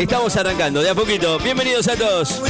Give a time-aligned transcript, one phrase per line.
[0.00, 1.38] Estamos arrancando de a poquito.
[1.40, 2.40] Bienvenidos a todos.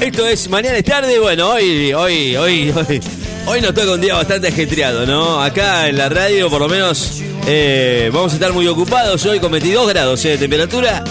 [0.00, 1.20] Esto es Mañana es tarde.
[1.20, 3.00] Bueno, hoy, hoy, hoy, hoy,
[3.46, 5.40] hoy nos toca un día bastante ajetreado, ¿no?
[5.40, 9.52] Acá en la radio, por lo menos, eh, vamos a estar muy ocupados hoy con
[9.52, 11.04] 22 grados eh, de temperatura.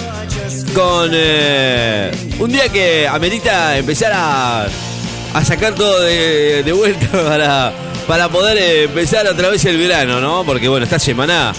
[0.76, 4.68] Con eh, un día que amerita empezar a,
[5.34, 7.74] a sacar todo de, de vuelta para,
[8.08, 10.44] para poder eh, empezar otra vez el verano, ¿no?
[10.46, 11.54] Porque bueno, esta semana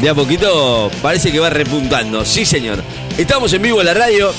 [0.00, 2.24] de a poquito parece que va repuntando.
[2.24, 2.82] Sí, señor.
[3.18, 4.32] Estamos en vivo en la radio.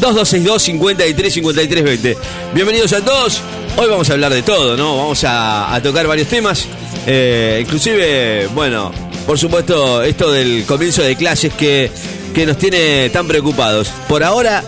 [0.00, 2.16] 2262 53 53 20.
[2.54, 3.40] Bienvenidos a todos.
[3.76, 4.96] Hoy vamos a hablar de todo, ¿no?
[4.96, 6.66] Vamos a, tocar varios temas.
[7.06, 8.90] Eh, inclusive, bueno,
[9.26, 11.90] por supuesto, esto del comienzo de clases que,
[12.34, 13.88] que nos tiene tan preocupados.
[14.08, 14.64] Por ahora,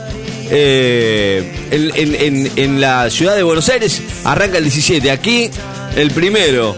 [0.51, 5.11] eh, en- en la ciudad de Buenos Aires arranca el 17.
[5.11, 5.51] Aquí,
[5.97, 6.77] el primero.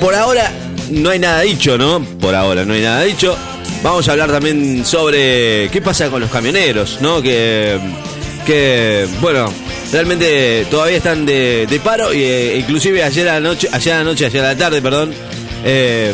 [0.00, 0.50] Por ahora
[0.90, 2.04] no hay nada dicho, ¿no?
[2.20, 3.36] Por ahora no hay nada dicho.
[3.82, 7.20] Vamos a hablar también sobre qué pasa con los camioneros, ¿no?
[7.22, 7.78] Que,
[8.46, 9.52] que bueno,
[9.92, 14.04] realmente todavía están de, paro y eh, inclusive ayer a la noche, ayer a la
[14.04, 15.12] noche, ayer a la tarde, perdón,
[15.64, 16.12] eh,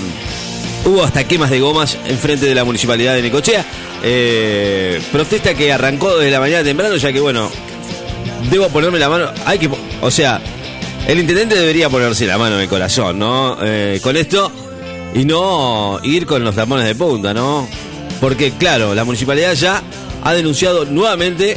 [0.85, 3.65] hubo hasta quemas de gomas enfrente de la municipalidad de Necochea.
[4.03, 7.51] Eh, protesta que arrancó desde la mañana temprano, ya que bueno,
[8.51, 9.31] debo ponerme la mano.
[9.45, 9.69] Hay que,
[10.01, 10.41] o sea,
[11.07, 13.57] el intendente debería ponerse la mano en el corazón, ¿no?
[13.63, 14.51] Eh, con esto
[15.15, 17.69] y no ir con los tapones de punta, ¿no?
[18.21, 19.83] Porque claro, la municipalidad ya
[20.23, 21.57] ha denunciado nuevamente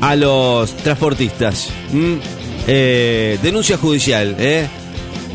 [0.00, 1.70] a los transportistas.
[2.66, 4.68] Eh, denuncia judicial, ¿eh?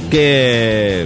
[0.09, 1.05] Que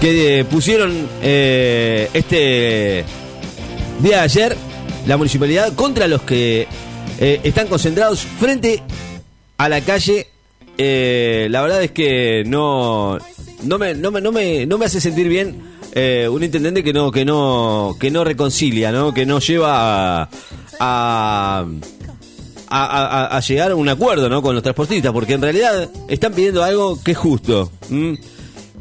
[0.00, 3.04] que eh, pusieron eh, este
[4.00, 4.56] día de ayer
[5.06, 6.68] la municipalidad contra los que
[7.18, 8.82] están concentrados frente
[9.56, 10.26] a la calle.
[10.78, 13.18] Eh, la verdad es que no
[13.62, 15.56] no me, no me, no me, no me hace sentir bien
[15.92, 19.14] eh, un intendente que no que no que no reconcilia, ¿no?
[19.14, 20.28] Que no lleva a,
[20.78, 21.66] a
[22.68, 24.42] a, llegar a un acuerdo ¿no?
[24.42, 27.70] con los transportistas, porque en realidad están pidiendo algo que es justo.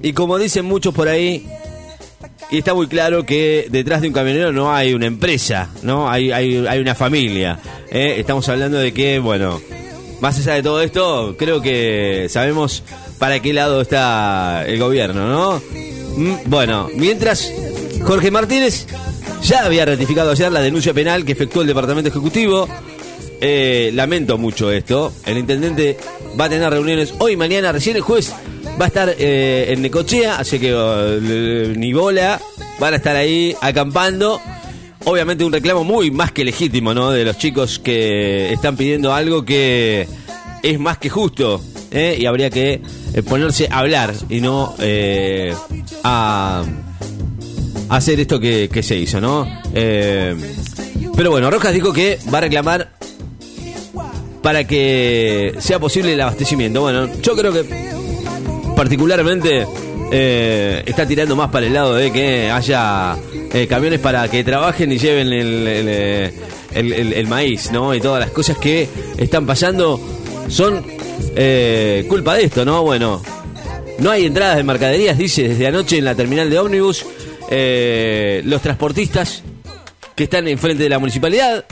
[0.01, 1.47] Y como dicen muchos por ahí,
[2.51, 6.09] y está muy claro que detrás de un camionero no hay una empresa, ¿no?
[6.09, 7.59] Hay, hay, hay una familia.
[7.89, 8.16] ¿eh?
[8.19, 9.59] Estamos hablando de que, bueno,
[10.22, 12.84] más allá de todo esto, creo que sabemos
[13.20, 15.62] para qué lado está el gobierno, ¿no?
[16.18, 17.52] Mm, Bueno, mientras
[18.03, 18.88] Jorge Martínez
[19.44, 22.68] ya había ratificado ayer la denuncia penal que efectuó el Departamento Ejecutivo.
[23.42, 25.14] Eh, lamento mucho esto.
[25.26, 25.98] El intendente
[26.40, 27.72] va a tener reuniones hoy y mañana.
[27.72, 28.34] Recién el jueves
[28.80, 32.42] va a estar eh, en Necochea, así que eh, ni bola.
[32.80, 34.42] Van a estar ahí acampando.
[35.05, 37.11] Obviamente un reclamo muy más que legítimo, ¿no?
[37.11, 40.07] De los chicos que están pidiendo algo que
[40.63, 41.61] es más que justo.
[41.91, 42.17] ¿eh?
[42.19, 42.81] Y habría que
[43.13, 45.53] eh, ponerse a hablar y no eh,
[46.03, 46.63] a
[47.89, 49.47] hacer esto que, se hizo, ¿no?
[49.73, 50.35] Eh,
[51.16, 52.91] pero bueno, Rojas dijo que va a reclamar
[54.41, 56.81] para que sea posible el abastecimiento.
[56.81, 57.63] Bueno, yo creo que
[58.75, 59.66] particularmente
[60.11, 63.17] está tirando más para el lado de que haya
[63.55, 66.31] eh, camiones para que trabajen y lleven eh,
[66.73, 67.95] el- el- maíz, ¿no?
[67.95, 69.97] Y todas las cosas que están pasando
[70.49, 70.85] son
[71.38, 72.83] eh, culpa de esto, ¿no?
[72.83, 73.21] Bueno,
[73.99, 77.05] no hay entradas de mercaderías, dice desde anoche en la terminal de ómnibus.
[78.43, 79.41] los transportistas
[80.16, 81.63] que están enfrente de la municipalidad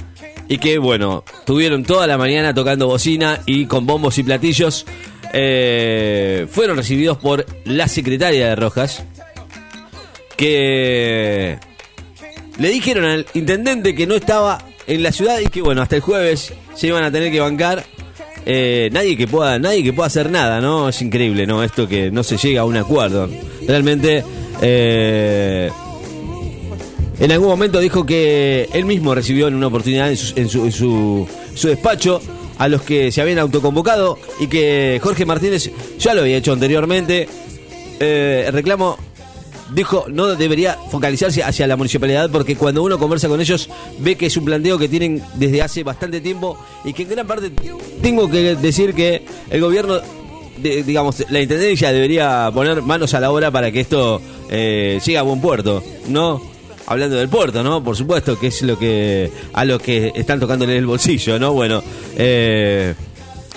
[0.48, 4.86] y que, bueno, tuvieron toda la mañana tocando bocina y con bombos y platillos.
[5.32, 9.04] fueron recibidos por la secretaria de Rojas,
[10.38, 11.58] que
[12.60, 16.02] le dijeron al intendente que no estaba en la ciudad y que, bueno, hasta el
[16.02, 17.84] jueves se iban a tener que bancar.
[18.46, 22.12] Eh, nadie que pueda nadie que pueda hacer nada no es increíble no esto que
[22.12, 23.30] no se llega a un acuerdo
[23.66, 24.22] realmente
[24.62, 25.72] eh,
[27.20, 31.26] en algún momento dijo que él mismo recibió en una oportunidad en su, en su,
[31.56, 32.22] su- despacho
[32.58, 37.28] a los que se habían autoconvocado y que Jorge Martínez ya lo había hecho anteriormente.
[38.00, 38.98] Eh, reclamo
[39.74, 43.70] dijo no debería focalizarse hacia la municipalidad porque cuando uno conversa con ellos
[44.00, 47.28] ve que es un planteo que tienen desde hace bastante tiempo y que en gran
[47.28, 47.52] parte
[48.02, 50.00] tengo que decir que el gobierno
[50.58, 55.24] digamos la intendencia debería poner manos a la obra para que esto eh, llegue a
[55.24, 56.42] buen puerto no
[56.86, 60.78] hablando del puerto no por supuesto que es lo que a los que están tocándole
[60.78, 61.82] el bolsillo no bueno
[62.16, 62.94] eh,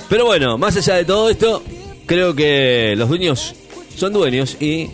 [0.09, 1.63] pero bueno más allá de todo esto
[2.07, 3.55] creo que los dueños
[3.97, 4.89] son dueños y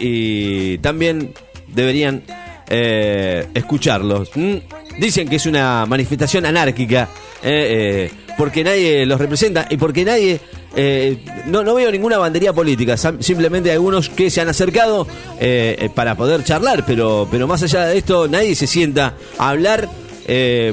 [0.00, 1.32] y también
[1.66, 2.22] deberían
[2.68, 4.30] eh, escucharlos.
[4.36, 4.62] ¿m?
[4.98, 7.08] Dicen que es una manifestación anárquica,
[7.42, 10.40] eh, eh, porque nadie los representa y porque nadie
[10.76, 15.06] eh, no, no veo ninguna bandería política, simplemente algunos que se han acercado
[15.40, 19.50] eh, eh, para poder charlar, pero, pero más allá de esto, nadie se sienta a
[19.50, 19.88] hablar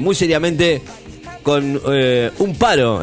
[0.01, 0.81] muy seriamente
[1.41, 1.79] con
[2.39, 2.99] un paro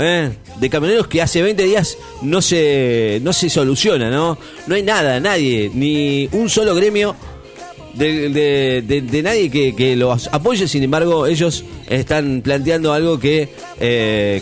[0.62, 4.38] de camioneros que hace 20 días no se, no se soluciona, ¿no?
[4.66, 7.14] No hay nada, nadie, ni un solo gremio
[7.94, 13.50] de, de, nadie que, que, los apoye, sin embargo, ellos están planteando algo que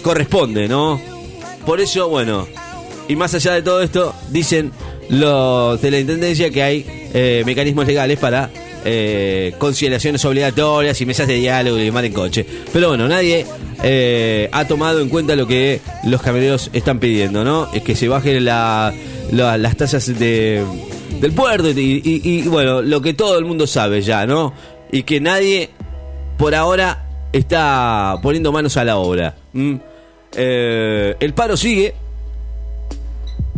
[0.03, 1.01] corresponde, ¿no?
[1.67, 2.47] Por eso, bueno,
[3.09, 4.71] y más allá de todo esto, dicen
[5.09, 8.51] los de la Intendencia que hay eh, mecanismos legales para
[8.85, 12.47] eh, conciliaciones obligatorias y mesas de diálogo y demás en coche.
[12.73, 13.47] Pero bueno, nadie
[13.83, 17.69] eh, ha tomado en cuenta lo que los camioneros están pidiendo, ¿no?
[17.73, 20.65] Es que se bajen las tasas de,
[21.21, 24.53] del puerto y, bueno, lo que todo el mundo sabe ya, ¿no?
[24.91, 25.71] Y que nadie
[26.39, 29.35] por ahora está poniendo manos a la obra.
[30.35, 31.95] Eh, el paro sigue.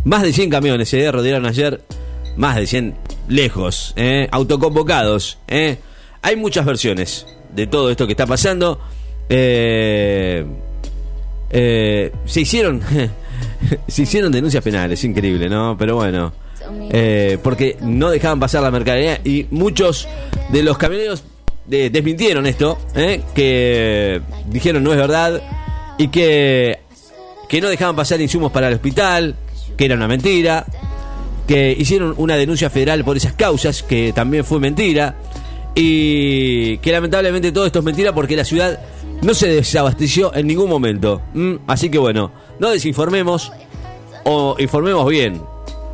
[0.05, 1.81] Más de 100 camiones se rodearon ayer.
[2.37, 2.95] Más de 100
[3.29, 5.39] lejos, eh, autoconvocados.
[5.49, 5.79] Eh.
[6.23, 8.81] Hay muchas versiones de todo esto que está pasando.
[9.29, 10.47] se
[12.35, 12.83] hicieron.
[13.89, 15.77] se hicieron denuncias penales, increíble, ¿no?
[15.79, 16.33] Pero bueno.
[17.43, 20.09] porque no dejaban pasar la mercadería y muchos
[20.51, 21.25] de los camioneros
[21.67, 22.79] desmintieron esto,
[23.35, 25.43] que dijeron no es verdad,
[25.99, 26.81] y que,
[27.49, 29.37] que no dejaban pasar insumos para el hospital,
[29.77, 30.67] que era una mentira,
[31.53, 35.17] que hicieron una denuncia federal por esas causas, que también fue mentira,
[35.75, 38.81] y que lamentablemente todo esto es mentira porque la ciudad
[39.21, 41.21] no se desabasteció en ningún momento.
[41.67, 43.53] Así que bueno, no desinformemos
[44.25, 45.43] o informemos bien.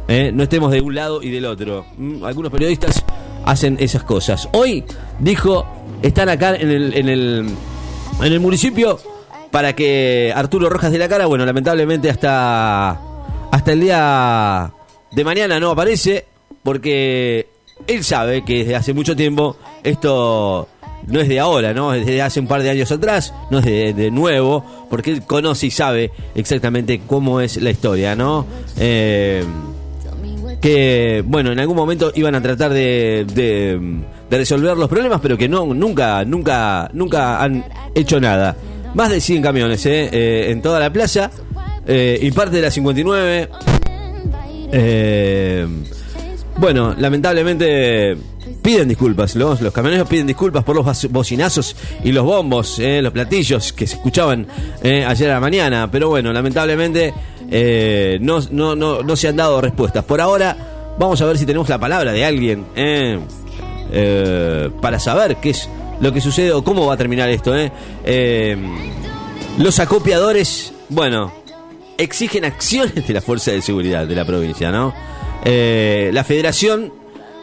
[0.06, 0.30] ¿eh?
[0.32, 1.86] No estemos de un lado y del otro.
[2.22, 3.04] Algunos periodistas
[3.44, 4.48] hacen esas cosas.
[4.52, 4.84] Hoy
[5.18, 5.66] dijo,
[6.02, 7.48] están acá en el, en el,
[8.22, 9.00] en el municipio
[9.50, 13.00] para que Arturo Rojas de la Cara, bueno, lamentablemente hasta,
[13.50, 14.72] hasta el día
[15.12, 16.26] de mañana no aparece,
[16.62, 17.48] porque
[17.86, 20.68] él sabe que desde hace mucho tiempo esto
[21.06, 21.94] no es de ahora, ¿no?
[21.94, 25.66] Es desde hace un par de años atrás, no es de, nuevo, porque él conoce
[25.66, 28.46] y sabe exactamente cómo es la historia, ¿no?
[28.78, 29.44] Eh,
[30.60, 35.48] que, bueno, en algún momento iban a tratar de, de, resolver los problemas, pero que
[35.48, 37.64] no, nunca, nunca, nunca han
[37.94, 38.56] hecho nada.
[38.94, 41.30] Más de 100 camiones eh, eh, en toda la plaza
[41.86, 43.48] eh, y parte de la 59.
[46.56, 48.16] Bueno, lamentablemente
[48.62, 53.72] piden disculpas, los, los camioneros piden disculpas por los bocinazos y los bombos, los platillos
[53.72, 54.46] que se escuchaban
[54.82, 57.14] ayer a la mañana, pero bueno, lamentablemente
[58.20, 60.04] no, no, no, no se han dado respuestas.
[60.04, 62.64] Por ahora vamos a ver si tenemos la palabra de alguien
[64.80, 65.68] para saber qué es
[66.00, 67.56] lo que sucede o cómo va a terminar esto.
[67.56, 67.70] ¿eh?
[68.04, 68.56] eh
[69.58, 71.32] los acopiadores, bueno,
[71.98, 74.94] exigen acciones de la Fuerza de Seguridad de la provincia, ¿no?
[75.44, 76.92] Eh, la Federación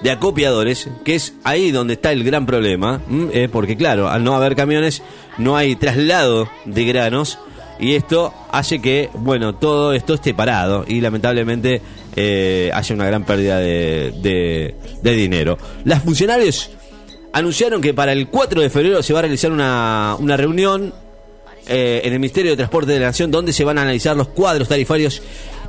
[0.02, 3.02] de Acopiadores, que es ahí donde está el gran problema,
[3.34, 5.02] eh, porque claro, al no haber camiones,
[5.38, 7.38] no hay traslado de granos.
[7.78, 11.82] Y esto hace que, bueno, todo esto esté parado y lamentablemente
[12.16, 15.58] eh, haya una gran pérdida de, de, dinero.
[15.84, 16.72] Las funcionarios
[17.34, 20.94] anunciaron que para el 4 de febrero se va a realizar una, una reunión
[21.68, 24.30] eh, en el Ministerio de Transporte de la Nación donde se van a analizar los
[24.30, 25.22] cuadros tarifarios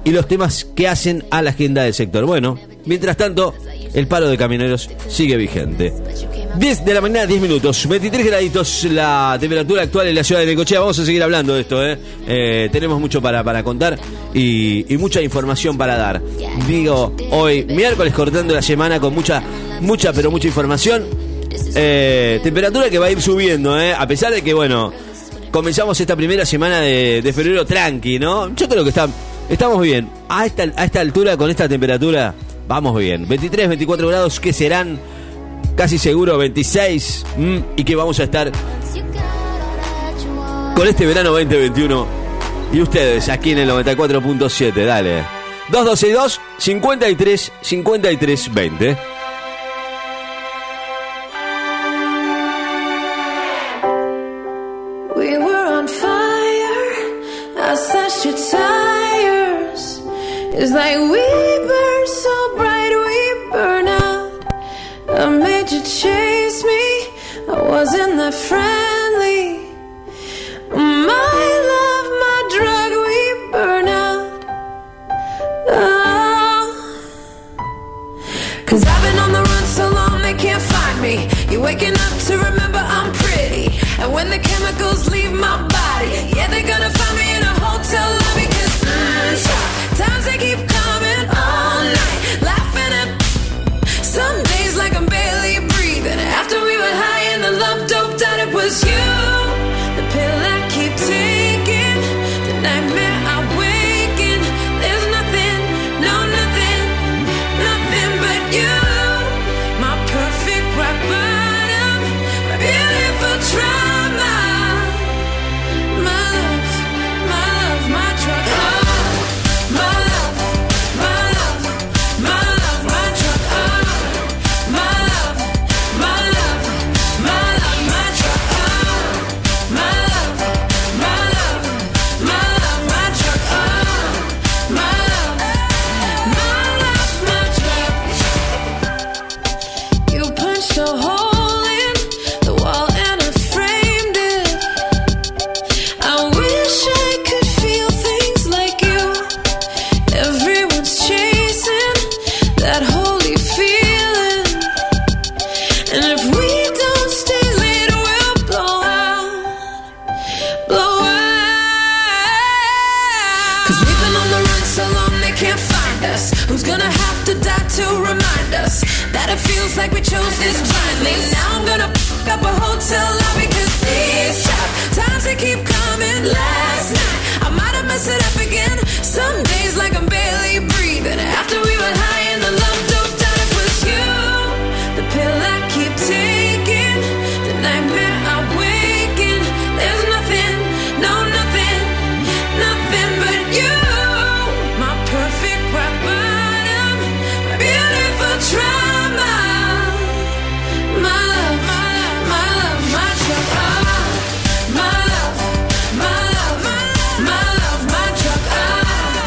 [0.05, 2.25] y los temas que hacen a la agenda del sector.
[2.27, 3.55] Bueno, mientras tanto,
[3.93, 5.93] el paro de camioneros sigue vigente.
[6.57, 10.47] 10 de la mañana, 10 minutos, 23 graditos la temperatura actual en la ciudad de
[10.47, 10.79] Necochea.
[10.79, 11.99] Vamos a seguir hablando de esto, ¿eh?
[12.29, 13.99] eh tenemos mucho para, para contar
[14.33, 16.23] y, y, mucha información para dar.
[16.69, 19.43] Digo, hoy miércoles cortando la semana con mucha,
[19.81, 21.05] mucha, pero mucha información.
[21.75, 23.93] Eh, temperatura que va a ir subiendo, ¿eh?
[23.93, 24.93] A pesar de que, bueno,
[25.57, 28.55] comenzamos esta primera semana de, febrero tranqui, ¿no?
[28.55, 28.93] Yo creo que
[29.49, 30.07] estamos bien.
[30.29, 32.35] A esta, altura, con esta temperatura,
[32.69, 33.27] vamos bien.
[33.27, 35.01] 23, 24 grados que serán
[35.75, 37.25] casi seguro 26
[37.75, 38.53] y que vamos a estar
[40.75, 42.07] con este verano 2021
[42.75, 45.25] y ustedes aquí en el 94.7, dale.
[45.71, 49.16] 2262 53 53 20.
[68.27, 68.76] my friend.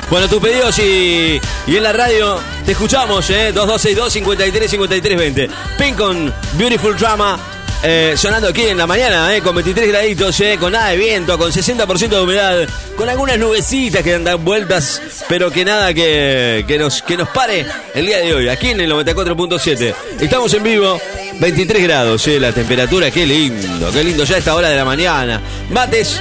[0.10, 3.52] Bueno, tus pedidos y, y en la radio te escuchamos, ¿eh?
[3.54, 5.50] 2262 53 53 20.
[5.78, 7.40] Pink con Beautiful Drama.
[7.82, 11.38] Eh, sonando aquí en la mañana, eh, con 23 graditos, eh, con nada de viento,
[11.38, 16.78] con 60% de humedad, con algunas nubecitas que dan vueltas, pero que nada que, que,
[16.78, 19.94] nos, que nos pare el día de hoy, aquí en el 94.7.
[20.20, 21.00] Estamos en vivo,
[21.40, 25.40] 23 grados, la temperatura, qué lindo, qué lindo ya esta hora de la mañana.
[25.70, 26.20] Mates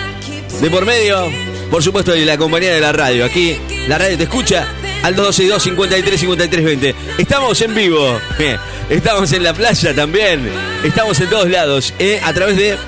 [0.60, 1.28] de por medio,
[1.70, 3.24] por supuesto, y la compañía de la radio.
[3.24, 3.56] Aquí
[3.86, 4.66] la radio te escucha
[5.02, 6.94] al 262 53 53 20.
[7.18, 8.18] Estamos en vivo.
[8.88, 10.48] Estamos en la playa también.
[10.82, 11.92] Estamos en todos lados.
[11.98, 12.78] Eh, a través de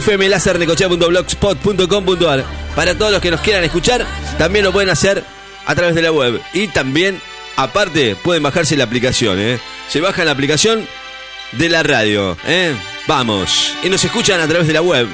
[0.00, 2.44] fmlasernecochea.blogspot.com.ar.
[2.74, 4.04] Para todos los que nos quieran escuchar,
[4.38, 5.22] también lo pueden hacer
[5.64, 6.40] a través de la web.
[6.52, 7.20] Y también,
[7.56, 9.40] aparte, pueden bajarse la aplicación.
[9.40, 9.58] Eh.
[9.88, 10.86] Se bajan la aplicación
[11.52, 12.36] de la radio.
[12.46, 12.74] Eh.
[13.06, 13.72] Vamos.
[13.84, 15.06] Y nos escuchan a través de la web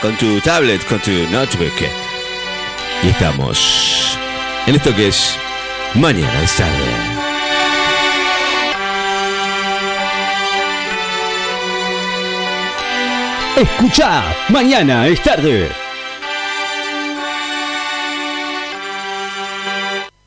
[0.00, 1.74] con tu tablet, con tu notebook.
[3.02, 4.18] Y estamos
[4.66, 5.36] en esto que es
[5.94, 7.20] Mañana es tarde.
[13.56, 15.89] Escucha, mañana es tarde.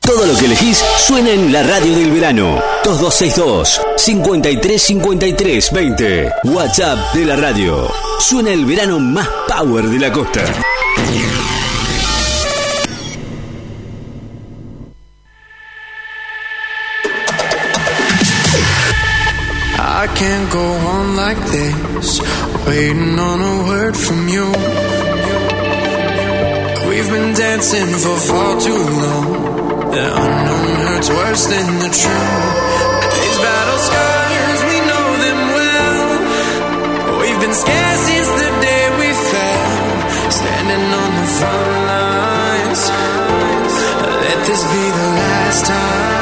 [0.06, 2.62] Todo lo que elegís suena en la radio del verano.
[2.84, 6.32] 2262 5353 20.
[6.44, 7.90] WhatsApp de la radio.
[8.20, 10.42] Suena el verano más power de la costa.
[19.78, 22.20] I can't go on like this,
[22.66, 24.44] waiting on a word from you.
[26.88, 29.73] We've been dancing for far too long.
[29.94, 32.46] The unknown hurts worse than the truth.
[33.14, 37.20] These battle scars, we know them well.
[37.20, 42.82] We've been scared since the day we fell, standing on the front lines.
[44.26, 46.13] Let this be the last time.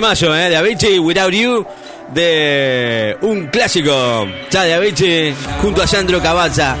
[0.00, 0.48] Temayo, ¿eh?
[0.48, 1.66] De Avicii, Without You,
[2.14, 6.74] de un clásico, ya de Avicii, junto a Sandro Cavazza,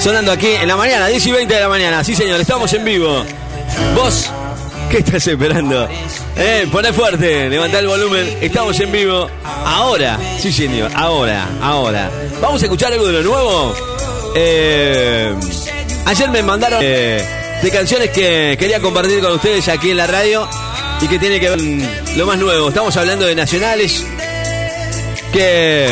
[0.00, 2.02] sonando aquí en la mañana, 10 y 20 de la mañana.
[2.02, 3.24] Sí, señor, estamos en vivo.
[3.94, 4.28] Vos,
[4.90, 5.88] ¿qué estás esperando?
[6.36, 9.30] Eh, poné fuerte, levantá el volumen, estamos en vivo.
[9.64, 12.10] Ahora, sí, señor, ahora, ahora.
[12.42, 13.74] ¿Vamos a escuchar algo de lo nuevo?
[14.34, 15.32] Eh,
[16.06, 17.24] ayer me mandaron eh,
[17.62, 20.48] de canciones que quería compartir con ustedes aquí en la radio
[21.00, 21.60] y que tiene que ver
[22.16, 22.68] lo más nuevo.
[22.68, 24.04] Estamos hablando de nacionales
[25.32, 25.88] que,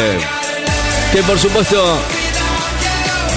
[1.13, 1.99] que por supuesto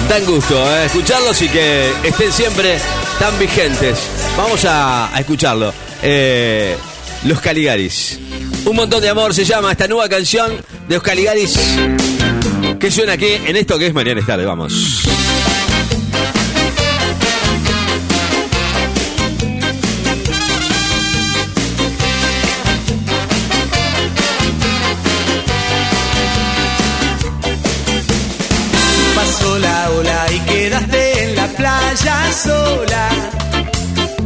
[0.08, 2.78] dan gusto eh, escucharlos y que estén siempre
[3.18, 3.98] tan vigentes.
[4.36, 5.72] Vamos a, a escucharlo.
[6.02, 6.76] Eh,
[7.24, 8.18] los Caligaris.
[8.64, 10.56] Un montón de amor se llama esta nueva canción
[10.88, 11.58] de los Caligaris
[12.78, 14.46] que suena aquí en esto que es Mañana es tarde.
[14.46, 15.02] Vamos.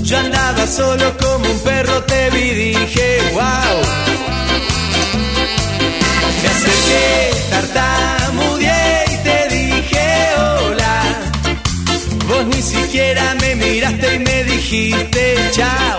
[0.02, 3.76] Yo andaba solo como un perro, te vi y dije, wow.
[6.42, 10.06] Me acerqué, tartamudeé y te dije
[10.36, 11.02] hola.
[12.28, 15.98] Vos ni siquiera me miraste y me dijiste chao.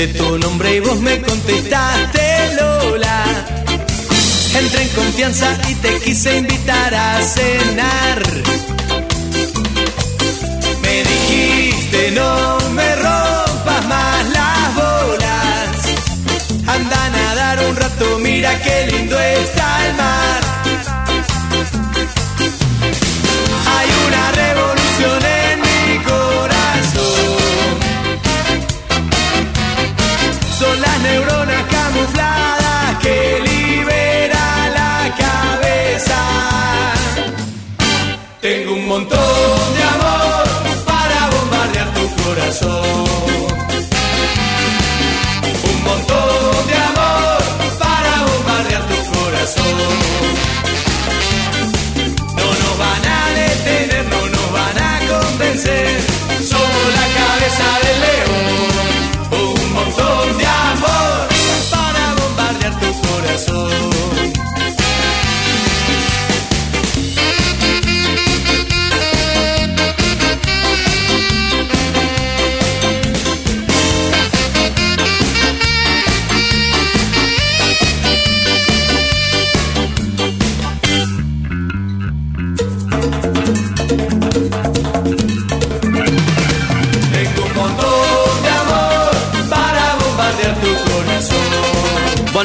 [0.00, 3.24] Pregunté tu nombre y vos me contestaste Lola.
[4.58, 8.22] Entré en confianza y te quise invitar a cenar.
[10.82, 15.68] Me dijiste no me rompas más las bolas.
[16.66, 20.59] Anda a nadar un rato, mira qué lindo está el mar.
[38.90, 39.29] Montón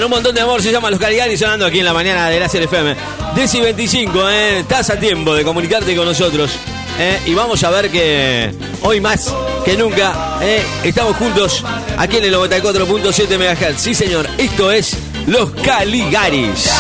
[0.05, 2.45] un montón de amor se llama Los Caligari sonando aquí en la mañana de la
[2.45, 2.95] FM.
[3.35, 4.59] Deci 25, ¿eh?
[4.59, 6.51] Estás a tiempo de comunicarte con nosotros.
[6.99, 7.19] ¿eh?
[7.25, 10.63] Y vamos a ver que hoy más que nunca ¿eh?
[10.83, 11.63] estamos juntos
[11.97, 13.81] aquí en el 94.7 MHz.
[13.81, 16.74] Sí, señor, esto es Los Caligaris.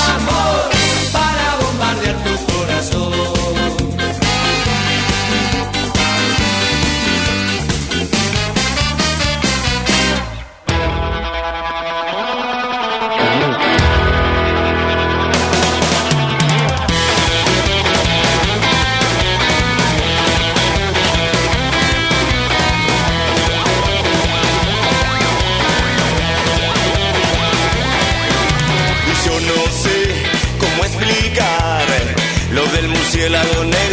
[33.25, 33.84] Murciélago negro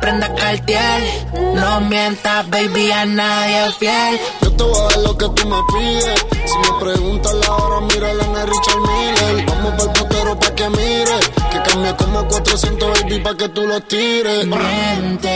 [0.00, 1.02] Prendas Cartier.
[1.54, 4.20] No mientas, baby, a nadie es fiel.
[4.42, 6.26] Yo te voy a dar lo que tú me pides.
[6.44, 9.46] Si me preguntas la hora, mira la de Richard Miller.
[9.46, 11.18] Vamos para el potero pa' que mire.
[11.50, 14.46] Que cambie como 400 baby pa' que tú los tires.
[14.46, 15.28] Miente.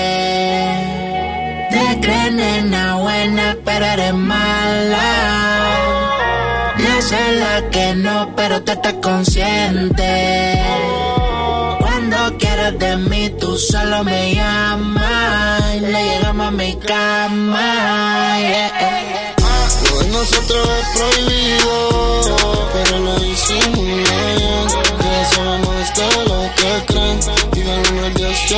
[1.71, 5.09] Te crees nena buena, pero eres mala.
[6.79, 10.62] No sé la que no, pero te estás consciente.
[12.68, 15.81] Quieres de mí, tú solo me llamas.
[15.81, 18.37] Le llegamos a mi cama.
[18.40, 18.98] yeah.
[19.90, 24.68] Lo de nosotros es prohibido, pero lo disimula bien.
[25.00, 27.18] Ya sabemos de lo que creen.
[27.54, 28.50] Y del 1 al 10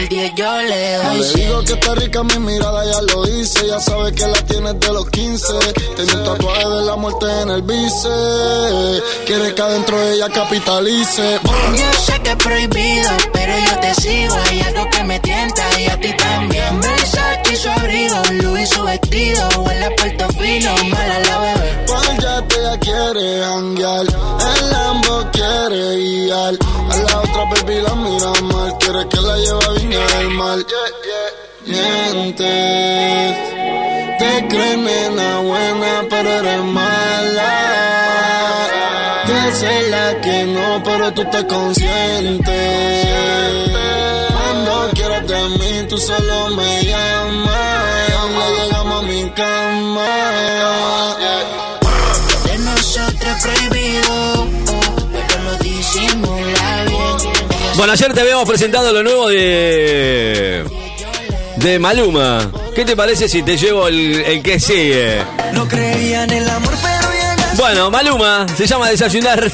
[0.00, 1.18] al 10 yo le doy.
[1.18, 3.66] Le digo que está rica mi mirada, ya lo hice.
[3.66, 5.46] Ya sabe que la tienes de los 15.
[5.96, 8.08] Tiene un tatuaje de la muerte en el vice.
[9.26, 11.38] Quiere que adentro de ella capitalice.
[11.76, 14.34] Yo sé que es prohibido, pero yo te sigo.
[14.48, 16.80] Hay algo que me tienta y a ti también.
[16.80, 19.48] Versace y su abrigo, Luis su vestido.
[19.58, 21.84] Huele a Puerto Fino, mala la bebé.
[21.86, 26.54] Cuando ya te quiere janguear, el Lambo quiere guiar.
[26.90, 28.49] A la otra baby la miramos
[28.92, 29.06] mal.
[29.06, 30.58] Quiere que la lleve a Viña del Mar.
[31.66, 33.36] Mientes.
[34.18, 37.52] Te crees nena buena, pero eres mala.
[39.26, 43.09] Que sé la que no, pero tú te conscientes.
[57.80, 60.62] Bueno, ayer te habíamos presentado lo nuevo de.
[61.56, 62.52] de Maluma.
[62.74, 65.22] ¿Qué te parece si te llevo el, el que sigue?
[65.54, 67.56] No creía en el amor, pero.
[67.56, 69.50] Bueno, Maluma, se llama Desayunar.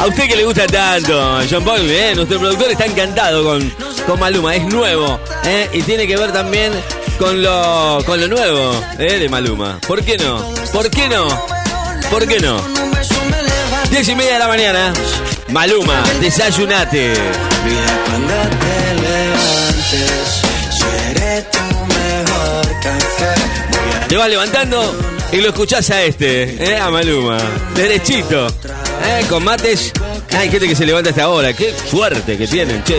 [0.00, 2.14] A usted que le gusta tanto, John Paul, ¿eh?
[2.14, 3.70] nuestro productor está encantado con,
[4.06, 5.68] con Maluma, es nuevo, ¿eh?
[5.70, 6.72] y tiene que ver también
[7.18, 9.18] con lo, con lo nuevo ¿eh?
[9.18, 9.78] de Maluma.
[9.86, 10.50] ¿Por qué no?
[10.72, 11.28] ¿Por qué no?
[12.10, 12.56] ¿Por qué no?
[13.90, 14.94] Diez y media de la mañana,
[15.48, 17.12] Maluma, desayunate.
[17.64, 23.34] Vida cuando te levantes, seré tu mejor café.
[24.08, 24.94] Te vas levantando
[25.32, 26.78] y lo escuchás a este, ¿eh?
[26.78, 27.38] a Maluma,
[27.74, 29.24] derechito, ¿eh?
[29.28, 29.92] con mates.
[30.36, 32.98] Hay gente que se levanta hasta ahora, qué fuerte que tienen, che.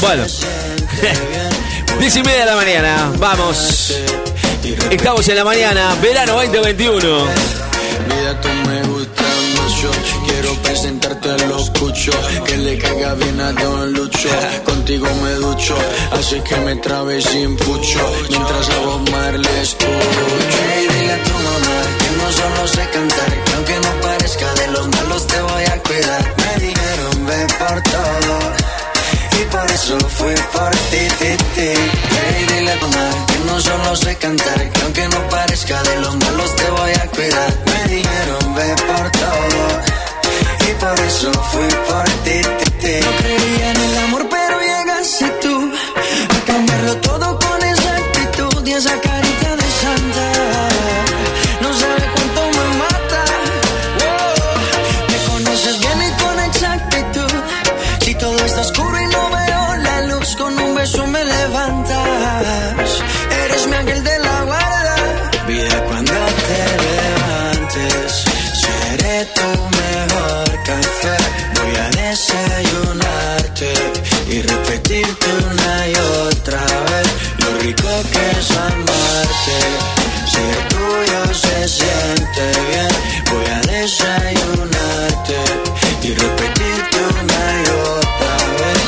[0.00, 0.24] Bueno,
[2.00, 3.94] 10 y media de la mañana, vamos.
[4.90, 7.24] Estamos en la mañana, verano 2021.
[8.06, 10.17] Vida, tú me gustas mucho.
[10.40, 12.14] Quiero presentarte a los cuchos.
[12.46, 14.28] Que le caiga bien a Don Lucho.
[14.64, 15.74] Contigo me ducho.
[16.12, 17.98] Así que me trabe sin pucho.
[18.30, 19.00] Mientras a vos
[19.32, 20.22] le escucho.
[20.78, 24.66] Y dile a tu mamá que no solo sé cantar, que aunque no parezca de
[24.68, 26.34] los malos te voy a cuidar.
[26.38, 28.38] Me dijeron ve por todo
[29.40, 31.72] y por eso fui por ti, ti, ti.
[32.38, 35.96] Y dile a tu mamá que no solo sé cantar, que aunque no parezca de
[36.00, 37.52] los malos te voy a cuidar.
[37.66, 39.97] Me dijeron ve por todo
[40.74, 43.00] por eso fui por ti, ti, ti.
[43.04, 43.77] No creía en
[80.32, 82.88] Ser tuyo se siente bien.
[83.30, 85.36] Voy a desayunarte
[86.02, 88.82] y repetirte una y otra vez.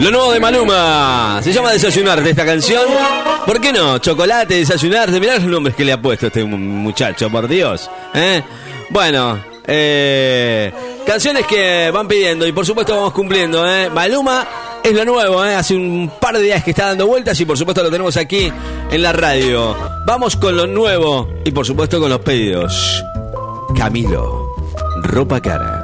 [0.00, 2.82] Lo nuevo de Maluma, se llama Desayunar de esta canción.
[3.46, 3.98] ¿Por qué no?
[3.98, 5.20] Chocolate, desayunarte.
[5.20, 7.88] Mirá los nombres que le ha puesto este mu- muchacho, por Dios.
[8.12, 8.42] ¿eh?
[8.90, 10.72] Bueno, eh,
[11.06, 13.66] canciones que van pidiendo y por supuesto vamos cumpliendo.
[13.68, 13.90] ¿eh?
[13.90, 14.46] Maluma
[14.82, 15.54] es lo nuevo, ¿eh?
[15.54, 18.52] hace un par de días que está dando vueltas y por supuesto lo tenemos aquí
[18.90, 19.76] en la radio.
[20.06, 23.02] Vamos con lo nuevo y por supuesto con los pedidos.
[23.76, 24.54] Camilo,
[25.02, 25.83] ropa cara.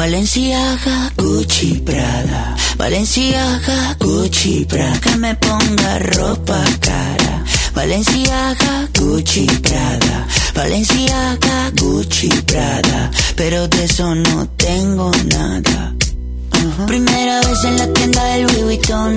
[0.00, 2.56] Valenciaga, Gucci, Prada.
[2.78, 4.98] Valenciaga, Gucci, Prada.
[4.98, 7.44] Que me ponga ropa cara.
[7.74, 10.26] Valenciaga, Gucci, Prada.
[10.54, 13.10] Valenciaga, Gucci, Prada.
[13.36, 15.94] Pero de eso no tengo nada.
[16.86, 19.16] Primera vez en la tienda del Louis Vuitton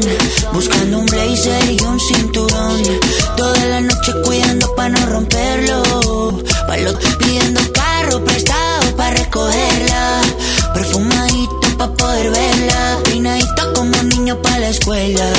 [0.54, 2.82] Buscando un blazer y un cinturón
[3.36, 5.84] Toda la noche cuidando para no romperlo
[6.68, 10.22] Palo pidiendo carro prestado para recogerla
[10.74, 15.30] Perfumadito para poder verla Peinadito como niño para la escuela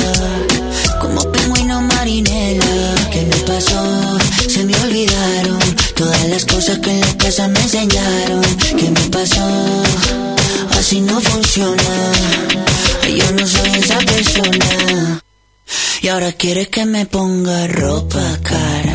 [1.01, 4.17] Como pingüino marinela ¿Qué me pasó?
[4.49, 5.59] Se me olvidaron
[5.95, 8.41] Todas las cosas que en la casa me enseñaron
[8.77, 9.83] ¿Qué me pasó?
[10.77, 12.11] Así no funciona.
[13.17, 15.23] Yo no soy esa persona.
[16.01, 18.94] Y ahora quieres que me ponga ropa cara.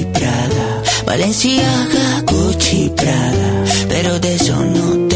[1.11, 3.65] Valenciaga, Gucci, Prada.
[3.89, 5.10] Pero de eso no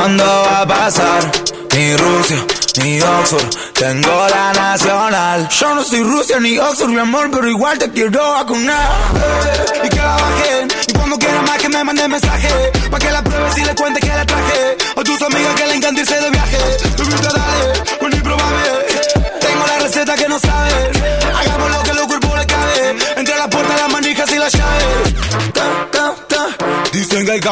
[0.00, 1.30] ¿cuándo va a pasar?
[1.76, 2.44] Ni Rusia,
[2.82, 5.48] ni Oxford, tengo la nacional.
[5.48, 8.90] Yo no soy Rusia ni Oxford, mi amor, pero igual te quiero vacunar.
[9.84, 12.48] Y que la bajen, y cuando quiera más que me mande mensaje.
[12.90, 14.76] Pa' que la pruebes y le cuente que la traje.
[14.96, 16.58] O tus amigas que le encanta irse de viaje.
[16.96, 18.70] Bebita, dale, y probable.
[19.40, 20.74] Tengo la receta que no sabes.
[21.40, 22.96] Hagamos lo que los cuerpos le cabe.
[23.16, 26.29] Entre la puerta, las manijas y las llaves.
[26.92, 27.48] Dicen que hay que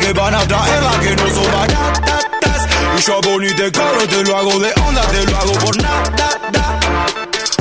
[0.00, 2.66] que van a traerla, que no son baratas.
[2.98, 5.76] Y yo por ni te cobro, te lo hago de onda, te lo hago por
[5.82, 6.02] nada.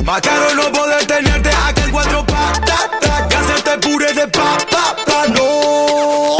[0.04, 2.90] Más caro no poder tenerte aquí en cuatro patas.
[3.30, 6.38] Que hacerte puré de papa, pa, no.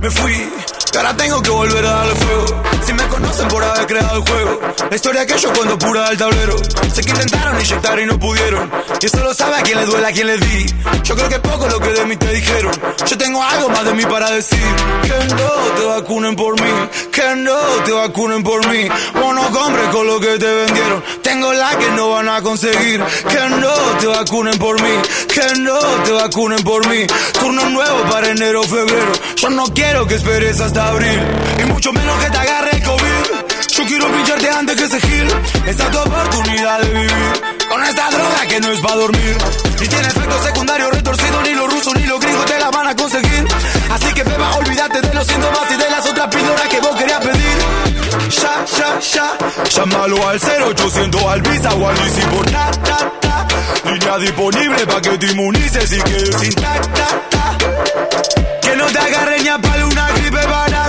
[0.00, 0.52] Me fui,
[0.96, 2.62] que ahora tengo que volver a darle fuego.
[2.86, 6.16] Si me conocen por haber creado el juego, la historia que yo cuento pura del
[6.16, 6.56] tablero.
[6.94, 8.70] Sé que intentaron inyectar y no pudieron.
[9.02, 10.66] Y eso lo sabe a quien le duele, a quien le di.
[11.02, 12.72] Yo creo que poco lo que de mí te dijeron.
[13.06, 14.58] Yo tengo algo más de mí para decir.
[15.02, 16.70] Que no te vacunen por mí,
[17.12, 18.88] que no te vacunen por mí.
[19.22, 21.04] O no compres con lo que te vendieron.
[21.22, 23.02] Tengo la que no van a conseguir.
[23.28, 24.94] Que no te vacunen por mí,
[25.28, 27.06] que no te vacunen por mí.
[27.38, 29.12] Turno nuevo para enero, febrero.
[29.36, 33.76] Yo no quiero que esperes hasta Y mucho menos que te agarre el COVID.
[33.76, 35.26] Yo quiero pincharte antes que se gil.
[35.66, 37.42] Esta es tu oportunidad de vivir.
[37.68, 39.36] Con esta droga que no es para dormir.
[39.80, 42.94] Ni tiene efecto secundario retorcido, ni los rusos ni los gringos te la van a
[42.94, 43.44] conseguir.
[43.90, 47.20] Así que beba, olvídate de los síntomas y de las otras píldoras que vos querías
[47.20, 47.58] pedir.
[48.30, 49.64] Ya, ya, ya.
[49.68, 53.46] Llámalo al 0800 al Visa o al Easy por ta, ta, ta.
[53.90, 57.06] Línea disponible para que te inmunices y quedes intacta.
[58.62, 60.46] Que no te agarre ni a palo una gripe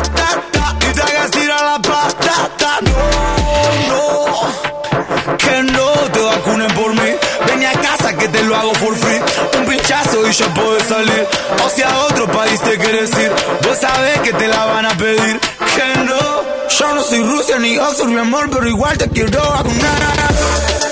[0.10, 2.80] barata y te hagas tirar la patata.
[2.82, 5.38] No, no.
[5.38, 7.12] Que no te vacunen por mí.
[7.48, 9.20] Ven a casa que te lo hago for free.
[9.60, 11.28] Un pinchazo y ya puedes salir.
[11.66, 13.32] O si a otro país te quieres ir,
[13.64, 15.40] vos sabés que te la van a pedir.
[15.76, 16.38] Que no.
[16.70, 20.87] Yo no soy Rusia ni Oxford, mi amor, pero igual te quiero vacunar.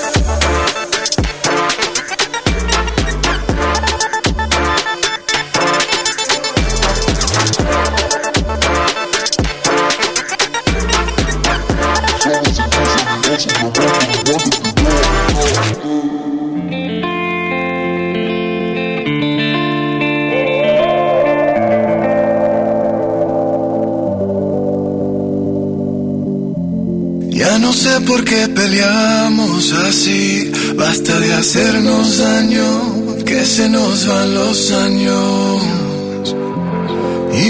[28.36, 35.62] Qué peleamos así, basta de hacernos daño, que se nos van los años.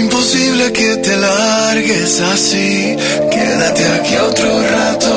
[0.01, 2.95] Imposible que te largues así,
[3.31, 5.13] quédate aquí otro rato,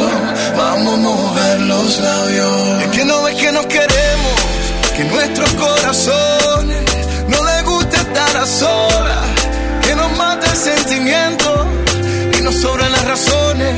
[0.57, 2.83] vamos a mover los labios.
[2.85, 4.37] Es que no ves que nos queremos,
[4.97, 6.85] que nuestros corazones
[7.29, 9.25] no les gusta estar a solas,
[9.87, 11.49] que nos mata el sentimiento
[12.39, 13.75] y nos sobran las razones.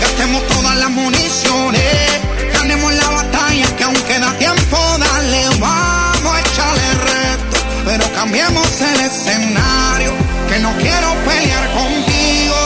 [0.00, 1.17] Gastemos todas las municiones,
[8.28, 10.12] cambiemos el escenario,
[10.50, 12.56] que no quiero pelear contigo.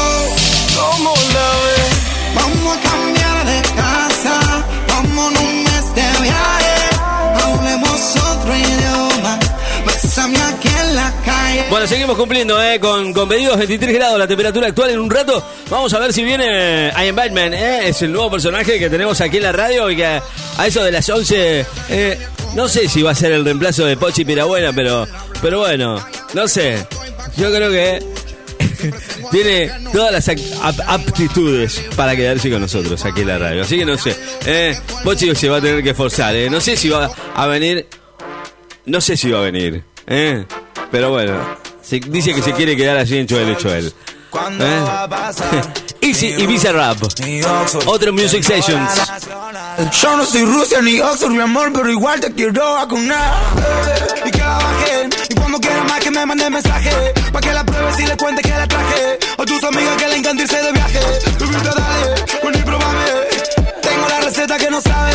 [0.74, 2.34] ¿Cómo la ves?
[2.34, 6.74] Vamos a cambiar de casa, vamos un mes de viaje,
[7.44, 9.38] hablemos otro idioma,
[9.86, 11.66] bésame aquí en la calle.
[11.70, 15.44] Bueno, seguimos cumpliendo eh, con, con pedidos 23 grados la temperatura actual en un rato.
[15.70, 19.20] Vamos a ver si viene I Am Batman, eh, es el nuevo personaje que tenemos
[19.20, 20.22] aquí en la radio y que a,
[20.58, 22.18] a eso de las 11, eh,
[22.54, 25.06] no sé si va a ser el reemplazo de Pochi Pirabuena, pero,
[25.42, 25.96] pero bueno,
[26.34, 26.86] no sé.
[27.36, 28.02] Yo creo que
[29.30, 30.28] tiene todas las
[30.86, 33.62] aptitudes para quedarse con nosotros aquí en la radio.
[33.62, 34.16] Así que no sé.
[34.46, 36.34] Eh, Pochi se va a tener que esforzar.
[36.36, 36.48] Eh.
[36.50, 37.86] No sé si va a venir.
[38.86, 39.82] No sé si va a venir.
[40.06, 40.44] Eh.
[40.90, 43.92] Pero bueno, Se- dice que se quiere quedar así en Choel Choel.
[44.30, 44.80] ¿Cuándo ¿Eh?
[46.02, 46.98] Easy y Visa Rap.
[47.86, 48.90] Otro Music Sessions.
[50.00, 53.34] Yo no soy Rusia ni Oxford, mi amor, pero igual te quiero vacunar.
[54.26, 56.90] Y que la bajen, y cuando quiera más que me mande mensaje.
[57.32, 59.18] Pa' que la pruebes y le cuente que la traje.
[59.38, 61.00] A tus amigas que le encanta irse de viaje.
[61.38, 63.04] Bebita, dale, ven y probame.
[63.80, 65.14] Tengo la receta que no sabes.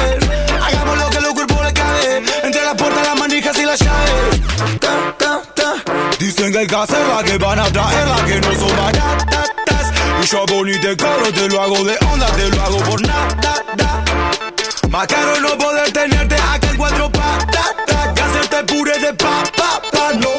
[0.66, 2.24] Hagamos lo que los cuerpos le cabe.
[2.44, 4.80] Entre la puerta, las manijas y las llaves.
[4.80, 5.74] Ta, ta, ta.
[6.18, 9.57] Dicen que hay que hacerla, que van a traerla, que no son baratas.
[10.34, 13.28] Hago ni te cobro, te lo hago de onda, te lo hago por nada.
[14.90, 17.74] Más caro no poder tenerte acá en cuatro patas
[18.14, 20.30] Que hacerte puré de papa, pa, no.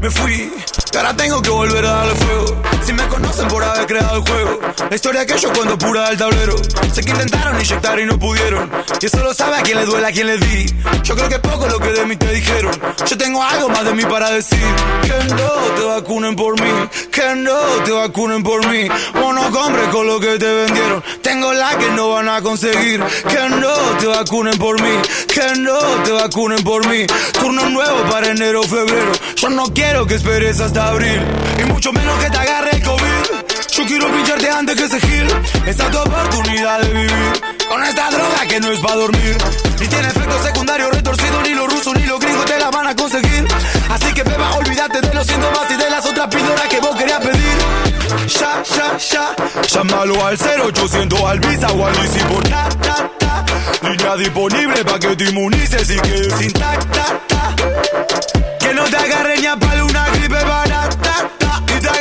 [0.00, 0.50] Me fui,
[0.96, 2.62] que ahora tengo que volver a darle fuego.
[2.82, 4.60] Si me conocen por haber creado el juego.
[4.88, 6.56] La historia que yo cuento pura del tablero.
[6.94, 8.70] Sé que intentaron inyectar y no pudieron.
[9.00, 10.66] Y eso lo sabe a quien le duele, a quien le di.
[11.02, 12.72] Yo creo que poco lo que de mí te dijeron.
[13.06, 14.62] Yo tengo algo más de mí para decir.
[15.02, 16.70] Que no te vacunen por mí.
[17.12, 18.88] Que no te vacunen por mí.
[19.22, 21.02] O no compres con lo que te vendieron.
[21.20, 23.02] Tengo la que no van a conseguir.
[23.28, 24.96] Que no te vacunen por mí.
[25.26, 27.04] Que no te vacunen por mí.
[27.38, 29.12] Turno nuevo para enero o febrero.
[29.34, 33.02] Yo no quiero que esperes hasta Y mucho menos que te agarre el COVID.
[33.72, 35.26] Yo quiero pincharte antes que se gil.
[35.66, 37.42] Esta es tu oportunidad de vivir.
[37.68, 39.36] Con esta droga que no es para dormir.
[39.80, 42.94] Ni tiene efecto secundario retorcido Ni los rusos ni los gringos te la van a
[42.94, 43.44] conseguir.
[43.90, 47.18] Así que beba, olvídate de los síntomas Y de las otras píldoras que vos querías
[47.18, 47.58] pedir.
[48.28, 49.62] Ya, ya, ya.
[49.66, 53.44] Llámalo al 0800 al Visa o al Easy por ta, ta, ta.
[53.82, 57.56] Línea disponible para que te inmunices y quedes intacta ta.
[58.60, 60.36] Que no te agarre ni a palo una gripe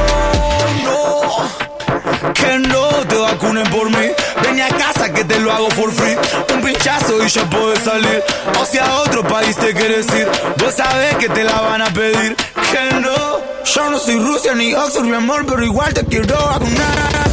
[0.83, 4.07] no Que no te vacunen por mí.
[4.41, 6.17] Ven a casa que te lo hago for free.
[6.53, 8.23] Un pinchazo y ya puedes salir.
[8.59, 11.93] O si a otro país te quieres ir Vos sabés que te la van a
[11.93, 12.35] pedir.
[12.35, 17.24] Que no Yo no soy Rusia ni Oxford, mi amor Pero igual te quiero vacunar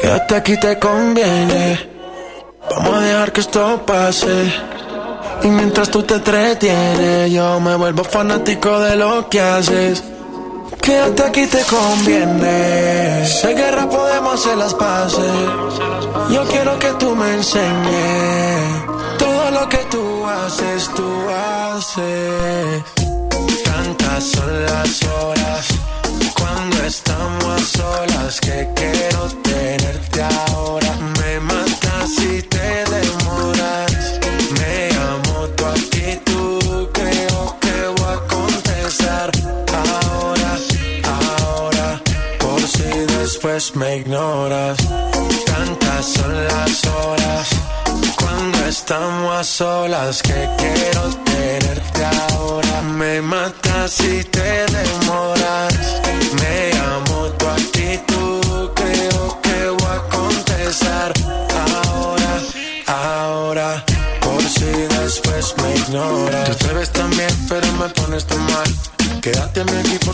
[0.00, 1.88] Quédate aquí te conviene.
[2.70, 4.52] Vamos a dejar que esto pase.
[5.42, 10.02] Y mientras tú te entretienes, yo me vuelvo fanático de lo que haces.
[10.80, 13.24] Quédate aquí te conviene.
[13.44, 15.32] Hay guerra podemos hacer las paces.
[16.30, 18.84] Yo quiero que tú me enseñes
[19.18, 22.82] todo lo que tú haces, tú haces.
[24.14, 25.66] Tantas son las horas
[26.38, 30.94] cuando estamos solas que quiero tenerte ahora.
[31.20, 34.20] Me matas si te demoras.
[34.60, 39.32] Me amo tu actitud, creo que voy a contestar
[39.82, 40.58] ahora,
[41.42, 42.00] ahora.
[42.38, 42.88] Por si
[43.18, 44.78] después me ignoras.
[45.44, 47.48] Tantas son las horas
[48.16, 52.82] cuando estamos a solas que quiero tenerte ahora.
[52.82, 55.83] Me matas si te demoras.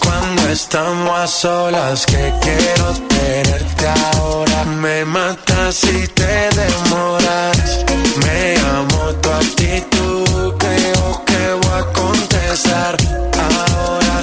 [0.00, 4.64] cuando estamos a solas que quiero tenerte ahora.
[4.64, 7.84] Me matas si te demoras.
[8.24, 12.96] Me amo tu actitud, creo que voy a contestar
[13.48, 14.16] ahora,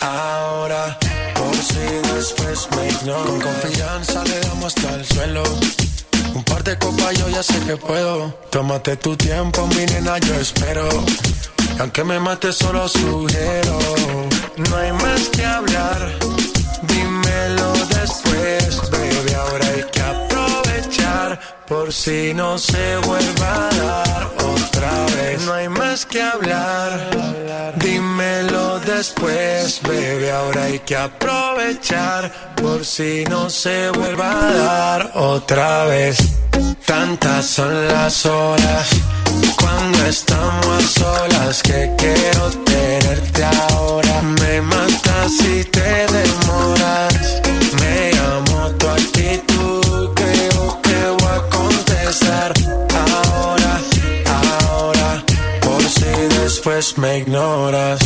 [0.00, 0.98] ahora.
[1.34, 3.26] Por si después me ignoras.
[3.26, 5.42] Con confianza le damos hasta el suelo.
[6.36, 8.30] Un par de copas yo ya sé que puedo.
[8.50, 10.86] Tómate tu tiempo, mi nena, yo espero.
[11.78, 13.78] Aunque me mate solo sugiero,
[14.58, 15.98] no hay más que hablar.
[16.82, 20.02] Dímelo después, baby, ahora hay que
[21.66, 24.22] por si no se vuelva a dar
[24.54, 25.42] otra vez.
[25.42, 26.90] No hay más que hablar.
[27.76, 35.84] Dímelo después, baby, ahora hay que aprovechar por si no se vuelva a dar otra
[35.86, 36.16] vez.
[36.86, 38.88] Tantas son las horas
[39.60, 44.22] cuando estamos a solas que quiero tenerte ahora.
[44.22, 47.42] Me matas si te demoras.
[47.80, 49.45] Me llamo tu actitud,
[56.66, 58.00] después me ignoras.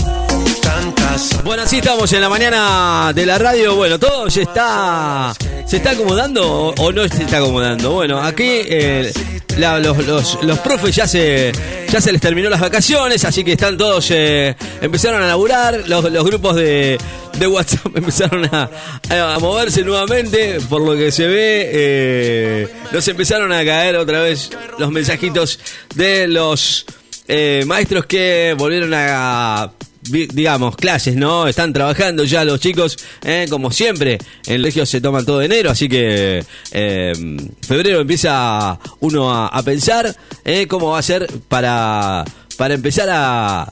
[0.60, 3.74] Tantas Bueno, así estamos en la mañana de la radio.
[3.74, 5.32] Bueno, todo se está.
[5.66, 7.92] ¿Se está acomodando o, no se está acomodando?
[7.92, 9.10] Bueno, aquí eh,
[9.56, 11.52] los- los profes ya se,
[11.90, 14.10] ya se les terminó las vacaciones, así que están todos.
[14.10, 16.98] eh, empezaron a laburar, los, los grupos de,
[17.38, 18.68] de WhatsApp empezaron a,
[19.08, 21.70] a moverse nuevamente, por lo que se ve.
[21.72, 25.58] eh, nos empezaron a caer otra vez los mensajitos
[25.94, 26.84] de los
[27.28, 31.46] eh, maestros que volvieron a digamos, clases, ¿no?
[31.46, 33.46] Están trabajando ya los chicos, ¿eh?
[33.50, 39.32] como siempre, en el colegio se toman todo enero, así que eh, febrero empieza uno
[39.32, 40.14] a, a pensar
[40.44, 40.66] ¿eh?
[40.66, 42.24] cómo va a ser para,
[42.56, 43.68] para empezar a,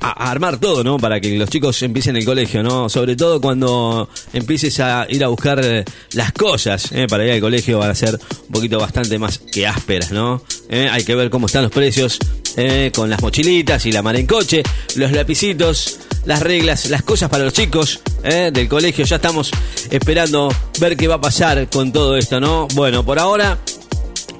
[0.00, 0.98] a- armar todo, ¿no?
[0.98, 2.88] Para que los chicos empiecen el colegio, ¿no?
[2.88, 7.06] Sobre todo cuando empieces a ir a buscar eh, las cosas, ¿eh?
[7.08, 10.42] Para ir al colegio van a ser un poquito bastante más que ásperas, ¿no?
[10.68, 10.88] ¿Eh?
[10.90, 12.18] Hay que ver cómo están los precios,
[12.56, 12.90] ¿eh?
[12.94, 14.62] Con las mochilitas y la mar en coche,
[14.96, 18.50] los lapicitos, las reglas, las cosas para los chicos ¿eh?
[18.52, 19.04] del colegio.
[19.04, 19.50] Ya estamos
[19.90, 22.68] esperando ver qué va a pasar con todo esto, ¿no?
[22.74, 23.58] Bueno, por ahora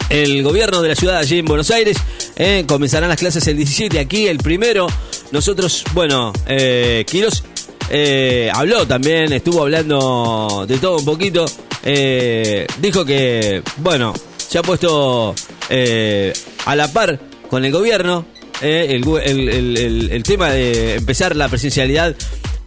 [0.09, 1.97] el gobierno de la ciudad allí en Buenos Aires.
[2.37, 4.87] eh, comenzarán las clases el 17, aquí el primero.
[5.33, 7.43] Nosotros, bueno, eh, Quiroz
[7.91, 11.45] eh, habló también, estuvo hablando de todo un poquito.
[11.85, 15.35] eh, dijo que, bueno, se ha puesto
[15.71, 16.33] eh,
[16.67, 18.27] a la par con el gobierno
[18.61, 22.15] el- el tema de empezar la presencialidad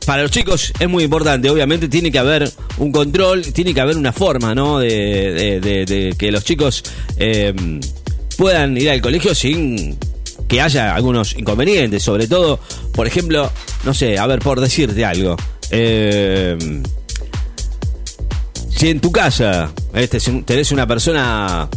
[0.05, 3.97] para los chicos es muy importante, obviamente tiene que haber un control, tiene que haber
[3.97, 4.79] una forma, ¿no?
[4.79, 6.83] De, que los chicos
[7.17, 7.53] eh,
[8.37, 9.97] puedan ir al colegio sin
[10.47, 12.59] que haya algunos inconvenientes, sobre todo,
[12.93, 13.51] por ejemplo,
[13.83, 15.35] no sé, a ver, por decirte algo.
[15.71, 16.57] eh,
[18.75, 21.69] si en tu casa este, tenés una persona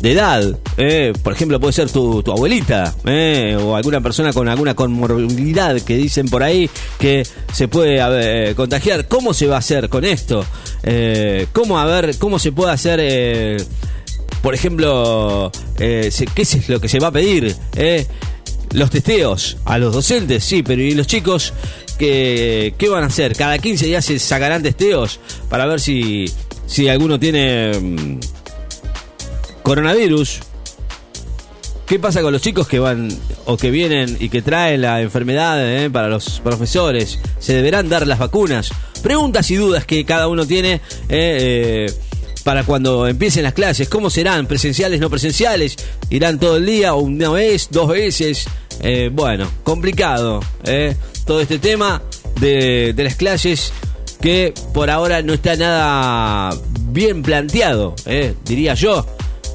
[0.00, 4.74] de edad, eh, por ejemplo, puede ser tu, abuelita, eh, o alguna persona con alguna
[4.74, 9.08] comorbilidad que dicen por ahí que se puede ver, contagiar.
[9.08, 10.44] ¿Cómo se va a hacer con esto?
[10.82, 13.62] Eh, ¿Cómo a ver, cómo se puede hacer, eh,
[14.42, 17.54] por ejemplo, eh, qué es lo que se va a pedir?
[17.76, 18.06] Eh?
[18.72, 21.52] Los testeos a los docentes, sí, pero ¿y los chicos
[21.98, 23.34] qué, qué van a hacer?
[23.34, 26.26] ¿Cada 15 días se sacarán testeos para ver si,
[26.66, 28.18] si alguno tiene...
[29.70, 30.40] coronavirus.
[31.86, 33.08] ¿Qué pasa con los chicos que van
[33.44, 37.20] o que vienen y que traen la enfermedad eh, para los profesores?
[37.38, 38.72] ¿Se deberán dar las vacunas?
[39.00, 41.94] Preguntas y dudas que cada uno tiene eh, eh,
[42.42, 43.88] para cuando empiecen las clases.
[43.88, 44.48] ¿Cómo serán?
[44.48, 45.76] ¿Presenciales, no presenciales?
[46.10, 48.46] ¿Irán todo el día o una vez, dos veces?
[49.12, 50.40] Bueno, complicado
[51.26, 52.02] todo este tema
[52.40, 53.72] de, las clases
[54.20, 56.58] que por ahora no está nada
[56.90, 57.94] bien planteado,
[58.44, 59.06] diría yo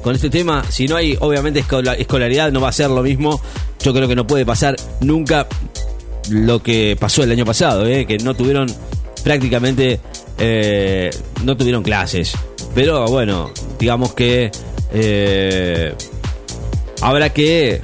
[0.06, 3.40] con este tema, si no hay obviamente escola- escolaridad, no va a ser lo mismo.
[3.82, 5.48] Yo creo que no puede pasar nunca
[6.30, 8.06] lo que pasó el año pasado, ¿eh?
[8.06, 8.72] que no tuvieron
[9.24, 9.98] prácticamente,
[10.38, 11.10] eh,
[11.42, 12.34] no tuvieron clases.
[12.72, 13.50] Pero bueno,
[13.80, 14.52] digamos que
[14.92, 15.92] eh,
[17.00, 17.82] habrá que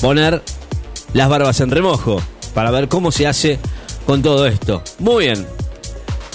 [0.00, 0.40] poner
[1.12, 2.22] las barbas en remojo
[2.54, 3.58] para ver cómo se hace
[4.06, 4.82] con todo esto.
[4.98, 5.46] Muy bien.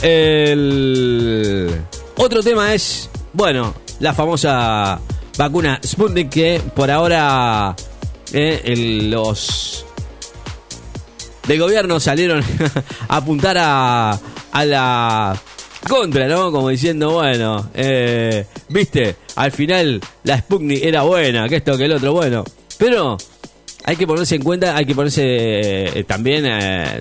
[0.04, 1.72] El
[2.16, 5.00] otro tema es, bueno, la famosa
[5.38, 7.76] vacuna Sputnik que por ahora
[8.34, 9.86] eh, los
[11.48, 12.44] del gobierno salieron
[13.08, 14.20] a apuntar a,
[14.52, 15.42] a la
[15.88, 16.52] contra, ¿no?
[16.52, 21.94] Como diciendo, bueno, eh, viste, al final la Sputnik era buena, que esto, que el
[21.94, 22.44] otro, bueno.
[22.78, 23.18] Pero
[23.86, 26.44] hay que ponerse en cuenta, hay que ponerse eh, también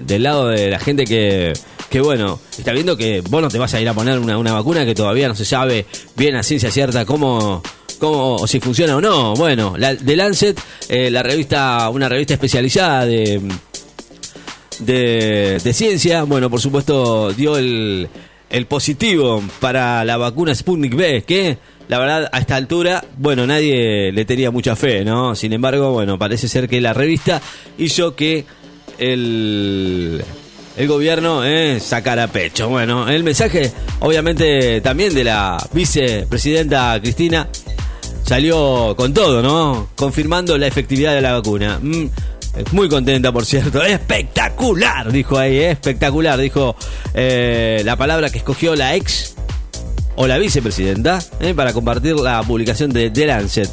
[0.06, 1.52] del lado de la gente que,
[1.88, 4.52] que, bueno, está viendo que vos no te vas a ir a poner una, una
[4.52, 7.62] vacuna que todavía no se sabe bien a ciencia cierta cómo,
[7.98, 9.34] cómo o si funciona o no.
[9.34, 13.40] Bueno, la, de Lancet, eh, la revista, una revista especializada de,
[14.80, 18.08] de, de ciencia, bueno, por supuesto, dio el,
[18.50, 21.58] el positivo para la vacuna Sputnik B, que
[21.88, 25.34] la verdad a esta altura, bueno, nadie le tenía mucha fe, ¿no?
[25.34, 27.40] Sin embargo, bueno, parece ser que la revista
[27.78, 28.44] hizo que
[28.98, 30.24] el,
[30.76, 31.80] el gobierno eh,
[32.32, 32.68] pecho.
[32.68, 37.48] Bueno, el mensaje, obviamente, también de la vicepresidenta Cristina
[38.24, 39.88] salió con todo, ¿no?
[39.94, 41.78] Confirmando la efectividad de la vacuna.
[41.80, 42.06] Mm,
[42.72, 43.82] muy contenta, por cierto.
[43.84, 46.76] Espectacular, dijo ahí, eh, espectacular, dijo
[47.14, 49.34] eh, la palabra que escogió la ex
[50.16, 53.70] o la vicepresidenta eh, para compartir la publicación de The Lancet.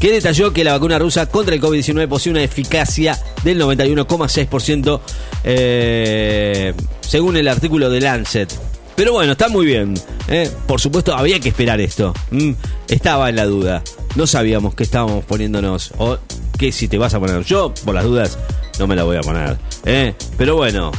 [0.00, 5.00] Que detalló que la vacuna rusa contra el COVID-19 posee una eficacia del 91,6%
[5.44, 8.52] eh, según el artículo de Lancet.
[8.94, 9.94] Pero bueno, está muy bien.
[10.28, 10.50] eh.
[10.66, 12.14] Por supuesto, había que esperar esto.
[12.30, 12.52] Mm,
[12.88, 13.82] estaba en la duda.
[14.14, 15.92] No sabíamos que estábamos poniéndonos.
[15.98, 16.16] O
[16.58, 17.44] que si te vas a poner.
[17.44, 18.38] Yo, por las dudas,
[18.78, 19.58] no me la voy a poner.
[19.84, 20.14] eh.
[20.38, 20.92] Pero bueno.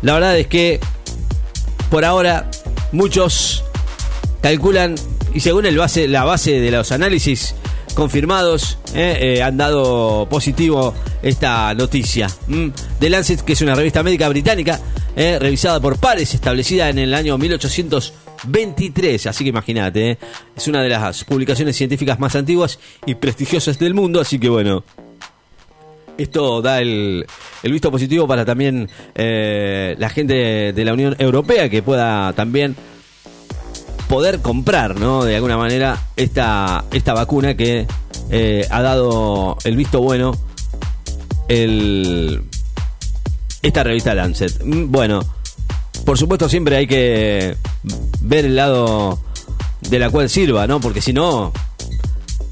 [0.00, 0.80] La verdad es que
[1.90, 2.50] por ahora
[2.90, 3.62] muchos
[4.40, 4.94] calculan
[5.34, 7.54] y según la base de los análisis
[7.94, 12.28] confirmados eh, eh, han dado positivo esta noticia.
[12.48, 12.68] Mm.
[12.98, 14.80] The Lancet, que es una revista médica británica,
[15.16, 19.26] eh, revisada por pares, establecida en el año 1823.
[19.26, 20.18] Así que imagínate,
[20.56, 24.20] es una de las publicaciones científicas más antiguas y prestigiosas del mundo.
[24.20, 24.84] Así que bueno,
[26.18, 27.26] esto da el,
[27.62, 32.76] el visto positivo para también la gente de la Unión Europea que pueda también
[34.12, 35.24] poder comprar, ¿no?
[35.24, 37.86] De alguna manera esta, esta vacuna que
[38.30, 40.36] eh, ha dado el visto bueno
[41.48, 42.42] el,
[43.62, 44.62] esta revista Lancet.
[44.62, 45.22] Mm, Bueno,
[46.04, 47.56] por supuesto siempre hay que
[48.20, 49.18] ver el lado
[49.80, 50.78] de la cual sirva, ¿no?
[50.78, 51.50] Porque si no,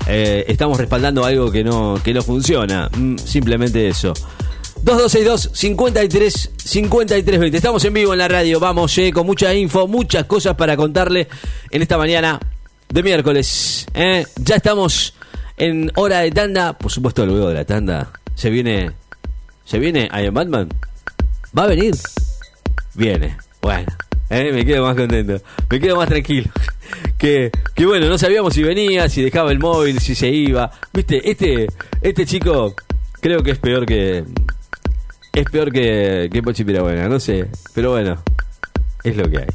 [0.06, 2.88] eh, estamos respaldando algo que no, que no funciona.
[2.96, 4.14] Mm, Simplemente eso.
[4.82, 7.56] 2262 53 53 20.
[7.56, 8.58] Estamos en vivo en la radio.
[8.60, 11.28] Vamos, eh, con mucha info, muchas cosas para contarle
[11.70, 12.40] en esta mañana
[12.88, 13.86] de miércoles.
[13.94, 14.24] eh.
[14.36, 15.14] Ya estamos
[15.56, 16.72] en hora de tanda.
[16.78, 18.92] Por supuesto, luego de la tanda se viene.
[19.64, 20.68] Se viene Iron Batman.
[21.56, 21.94] ¿Va a venir?
[22.94, 23.36] Viene.
[23.60, 23.86] Bueno,
[24.30, 25.40] eh, me quedo más contento.
[25.68, 26.50] Me quedo más tranquilo.
[27.18, 30.72] Que, que bueno, no sabíamos si venía, si dejaba el móvil, si se iba.
[30.92, 31.66] Viste, este,
[32.00, 32.74] este chico
[33.20, 34.24] creo que es peor que.
[35.32, 37.48] Es peor que, que Pochi Pirabuena, no sé.
[37.74, 38.22] Pero bueno,
[39.04, 39.46] es lo que hay.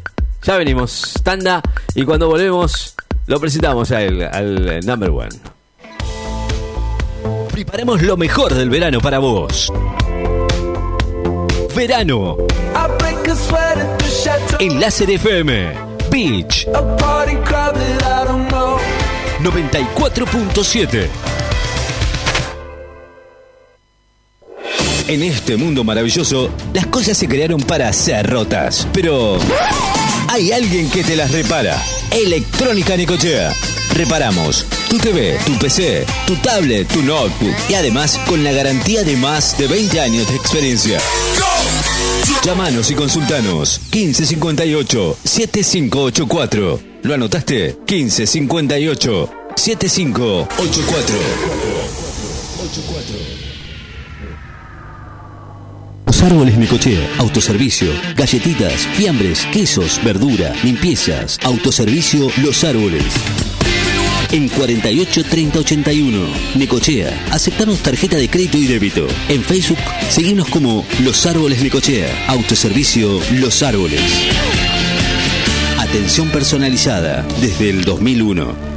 [0.43, 1.61] Ya venimos, tanda,
[1.95, 2.95] y cuando volvemos,
[3.27, 5.29] lo presentamos a él, al number one.
[7.51, 9.71] Preparamos lo mejor del verano para vos.
[11.75, 12.37] Verano
[14.59, 15.73] en Láser FM.
[16.09, 18.77] Beach A party crowd that I don't know.
[19.41, 21.09] 94.7.
[25.07, 28.87] En este mundo maravilloso, las cosas se crearon para ser rotas.
[28.91, 29.37] Pero
[30.29, 31.79] hay alguien que te las repara.
[32.09, 33.53] Electrónica Nicochea.
[33.93, 39.15] Reparamos tu TV, tu PC, tu tablet, tu notebook y además con la garantía de
[39.15, 40.99] más de 20 años de experiencia.
[42.43, 46.79] Llámanos y consultanos 1558 7584.
[47.03, 47.77] ¿Lo anotaste?
[47.87, 51.15] 1558 7584.
[52.57, 53.44] Los
[56.25, 63.03] árboles Necochea, autoservicio, galletitas, fiambres, quesos, verdura, limpiezas, autoservicio Los Árboles.
[64.31, 69.07] En 48 30 81, Necochea, aceptamos tarjeta de crédito y débito.
[69.29, 69.77] En Facebook,
[70.09, 74.01] seguimos como Los Árboles Necochea, autoservicio Los Árboles.
[75.77, 78.74] Atención personalizada desde el 2001.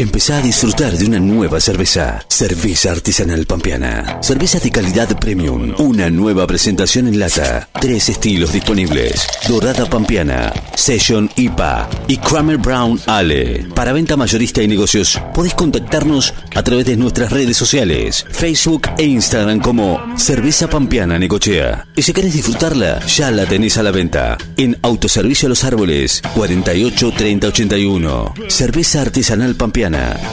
[0.00, 2.24] Empezá a disfrutar de una nueva cerveza.
[2.26, 4.16] Cerveza artesanal pampeana.
[4.22, 5.74] Cerveza de calidad premium.
[5.76, 7.68] Una nueva presentación en lata.
[7.78, 9.26] Tres estilos disponibles.
[9.46, 13.66] Dorada pampeana, Session IPA y Kramer Brown Ale.
[13.74, 19.04] Para venta mayorista y negocios, podés contactarnos a través de nuestras redes sociales, Facebook e
[19.04, 21.88] Instagram como Cerveza Pampeana Necochea.
[21.94, 24.38] Y si querés disfrutarla, ya la tenés a la venta.
[24.56, 28.34] En Autoservicio Los Árboles, 48 30 81.
[28.48, 29.89] Cerveza artesanal pampeana.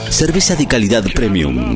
[0.09, 1.75] Cerveza de calidad premium.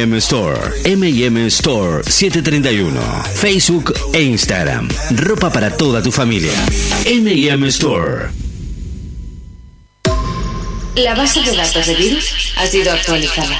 [0.19, 0.59] Store.
[0.83, 2.99] M&M Store 731.
[3.35, 4.89] Facebook e Instagram.
[5.15, 6.53] Ropa para toda tu familia.
[7.05, 8.29] M&M Store.
[10.95, 13.59] La base de datos de virus ha sido actualizada.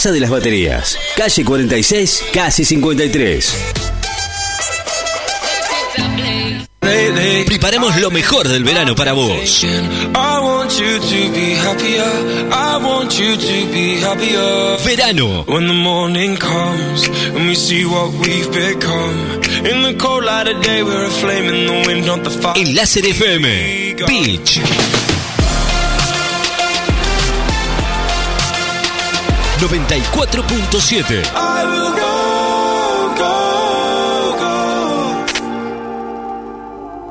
[0.09, 3.53] de las Baterías, calle 46, casi 53.
[7.45, 9.63] Preparemos lo mejor del verano para vos.
[9.63, 12.03] I want you to be happier.
[12.51, 14.77] I want you to be happier.
[14.83, 15.43] Verano.
[15.43, 17.07] When the morning comes
[29.61, 31.21] ...94.7...
[31.35, 33.35] I will go, go,
[34.39, 35.25] go.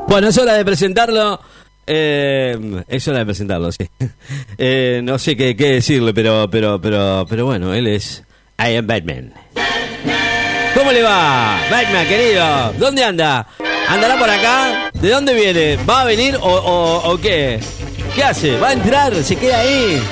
[0.09, 1.40] Bueno, es hora de presentarlo.
[1.86, 3.88] Eh, es hora de presentarlo, sí.
[4.59, 8.24] Eh, no sé qué, qué decirle, pero, pero, pero, pero bueno, él es
[8.59, 9.32] I am Batman.
[10.74, 12.72] ¿Cómo le va, Batman, querido?
[12.78, 13.46] ¿Dónde anda?
[13.88, 14.90] ¿Andará por acá?
[14.92, 15.78] ¿De dónde viene?
[15.88, 17.61] ¿Va a venir o, o, o qué?
[18.14, 18.59] ¿Qué hace?
[18.59, 19.14] ¿Va a entrar?
[19.22, 20.03] ¿Se queda ahí?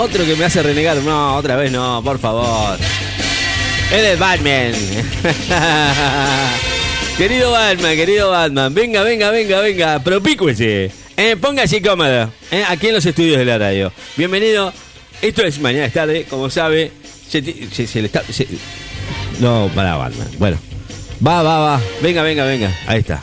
[0.00, 0.96] Otro que me hace renegar.
[0.96, 2.78] No, otra vez no, por favor.
[3.92, 4.72] Él es Batman.
[7.18, 8.72] querido Batman, querido Batman.
[8.72, 10.02] Venga, venga, venga, venga.
[10.02, 10.90] Propícuese.
[11.18, 12.32] Eh, póngase cómodo.
[12.50, 13.92] eh, aquí en los estudios de la radio.
[14.16, 14.72] Bienvenido.
[15.20, 16.92] Esto es Mañana es tarde, como sabe.
[19.38, 20.28] No, para Batman.
[20.38, 20.58] Bueno.
[21.24, 21.80] Va, va, va.
[22.00, 22.74] Venga, venga, venga.
[22.86, 23.20] Ahí está.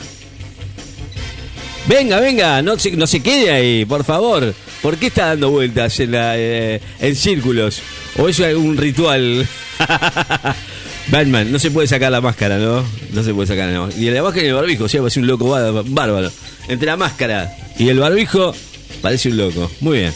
[1.88, 4.54] Venga, venga, no se, no se quede ahí, por favor.
[4.82, 7.80] ¿Por qué está dando vueltas en, la, eh, en círculos?
[8.18, 9.46] ¿O eso es un ritual?
[11.08, 12.84] Batman, no se puede sacar la máscara, ¿no?
[13.12, 14.02] No se puede sacar la máscara.
[14.02, 16.30] Y la máscara y el barbijo, o sea, parece un loco bá- bárbaro.
[16.68, 18.54] Entre la máscara y el barbijo,
[19.00, 19.70] parece un loco.
[19.80, 20.12] Muy bien.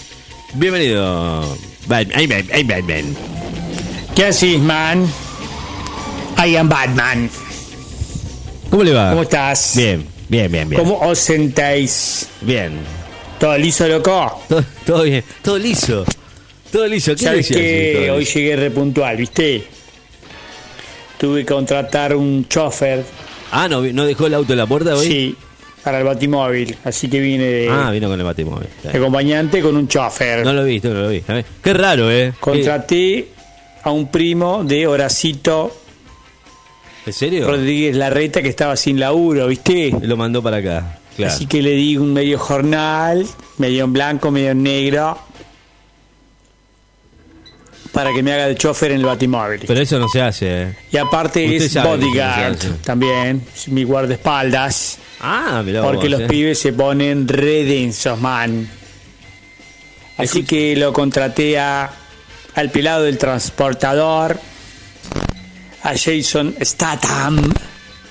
[0.55, 1.57] Bienvenido,
[1.87, 2.29] Batman.
[2.29, 3.17] Batman, Batman.
[4.15, 5.07] ¿Qué haces, man?
[6.47, 7.31] I am Batman.
[8.69, 9.11] ¿Cómo le va?
[9.11, 9.73] ¿Cómo estás?
[9.77, 10.81] Bien, bien, bien, bien.
[10.83, 12.29] ¿Cómo os sentáis?
[12.41, 12.73] Bien.
[13.39, 14.43] ¿Todo liso, loco?
[14.49, 16.05] Todo, todo bien, todo liso.
[16.71, 17.15] Todo liso.
[17.17, 19.65] ¿Qué ¿Sabes que hoy llegué repuntual, viste?
[21.19, 23.05] Tuve que contratar un chofer,
[23.51, 25.07] Ah, ¿no, ¿no dejó el auto en la puerta hoy?
[25.07, 25.37] sí,
[25.85, 26.77] para el batimóvil.
[26.85, 28.69] Así que vine de, Ah, vino con el batimóvil.
[28.83, 30.45] De acompañante con un chofer.
[30.45, 31.23] No lo vi, no lo vi.
[31.63, 32.33] Qué raro, ¿eh?
[32.41, 33.29] Contraté
[33.83, 35.82] a un primo de Horacito ¿Qué-
[37.07, 37.49] ¿En serio?
[37.49, 39.93] Rodríguez Larreta que estaba sin laburo, ¿viste?
[40.03, 40.99] Lo mandó para acá.
[41.17, 41.35] Claro.
[41.35, 43.27] Así que le di un medio jornal,
[43.59, 45.19] medio en blanco, medio en negro,
[47.93, 49.61] para que me haga de chofer en el batimóvil.
[49.67, 50.77] Pero eso no se hace, ¿eh?
[50.91, 56.21] y aparte Usted es bodyguard no también, es mi guardaespaldas, Ah, mirá porque vos, los
[56.23, 56.27] ¿eh?
[56.29, 58.69] pibes se ponen re densos, man.
[60.17, 61.91] Así que lo contraté a,
[62.55, 64.39] al pelado del transportador,
[65.83, 67.53] a Jason Statham,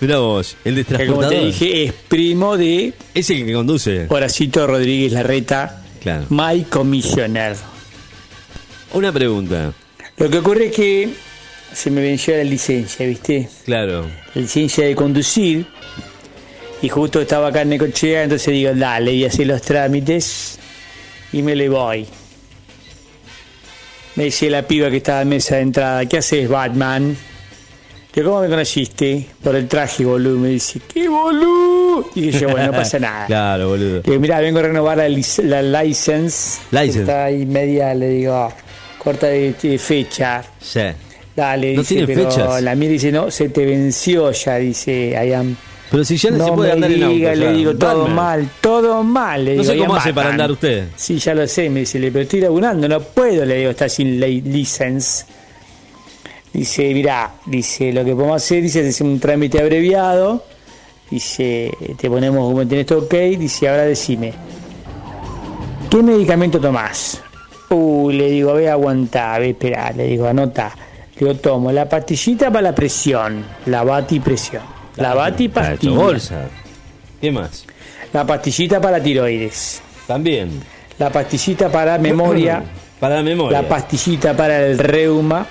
[0.01, 4.07] Mirá vos, el de que como te dije es primo de Ese que conduce.
[4.09, 6.25] Horacito Rodríguez Larreta, Claro.
[6.29, 7.55] My Commissioner.
[8.93, 9.71] Una pregunta.
[10.17, 11.09] Lo que ocurre es que
[11.71, 13.47] se me venció la licencia, ¿viste?
[13.65, 14.07] Claro.
[14.33, 15.67] La licencia de conducir.
[16.81, 20.57] Y justo estaba acá en Necochea, entonces digo, dale, y así los trámites.
[21.31, 22.07] Y me le voy.
[24.15, 27.15] Me dice la piba que estaba en mesa de entrada, ¿qué haces, Batman?
[28.13, 29.25] Digo, ¿cómo me conociste?
[29.41, 30.37] Por el traje, boludo.
[30.37, 32.09] Me dice, ¿qué boludo?
[32.15, 33.25] Y dije yo, bueno, no pasa nada.
[33.25, 34.01] Claro, boludo.
[34.01, 36.59] Digo, mira, vengo a renovar la, la license.
[36.71, 36.99] License.
[37.01, 38.51] Está ahí media, le digo,
[38.97, 40.43] corta de, de fecha.
[40.59, 40.81] Sí.
[41.33, 42.61] Dale, ¿No dice, tiene pero fechas?
[42.61, 45.55] la mía dice, no, se te venció ya, dice, I am
[45.89, 47.15] Pero si ya no, se puede me andar en auto.
[47.15, 47.35] diga, ya.
[47.35, 48.15] le digo, todo Batman.
[48.15, 49.45] mal, todo mal.
[49.45, 50.31] Le No digo, sé "Y cómo hace para Batman".
[50.41, 50.87] andar usted.
[50.97, 53.87] Sí, ya lo sé, me dice, "le- pero estoy laburando, no puedo, le digo, está
[53.87, 55.23] sin license.
[56.53, 60.43] Dice, mira, dice, lo que podemos hacer, dice, es un trámite abreviado,
[61.09, 64.33] dice, te ponemos como tenés todo ok, dice, ahora decime,
[65.89, 67.21] ¿qué medicamento tomás?
[67.69, 70.73] Uy, le digo, ve, aguantá, ve, esperá, le digo, anota.
[71.15, 74.61] Le digo, tomo la pastillita para la presión, la bati presión,
[74.97, 76.49] la bati Ah, hecho pastilla, bolsa.
[77.21, 77.65] ¿Qué más?
[78.11, 80.49] la pastillita para tiroides, También.
[80.99, 82.61] la pastillita para memoria,
[82.99, 83.61] Para la memoria.
[83.61, 85.47] la pastillita para el reuma,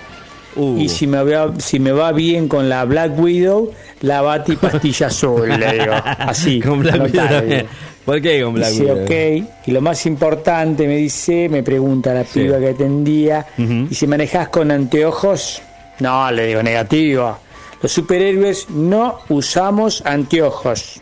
[0.56, 0.76] Uh.
[0.78, 5.06] y si me, va, si me va bien con la Black Widow, la bati pastilla
[5.08, 6.60] azul, le digo, así.
[6.60, 7.66] Con Black Widow.
[8.04, 9.04] ¿Por qué con Black Dice, Widow?
[9.04, 12.40] ok, y lo más importante me dice, me pregunta la Sí.
[12.40, 15.62] piba que atendía, y si manejas con anteojos,
[16.00, 17.38] no, le digo negativo.
[17.82, 21.00] Los superhéroes no usamos anteojos,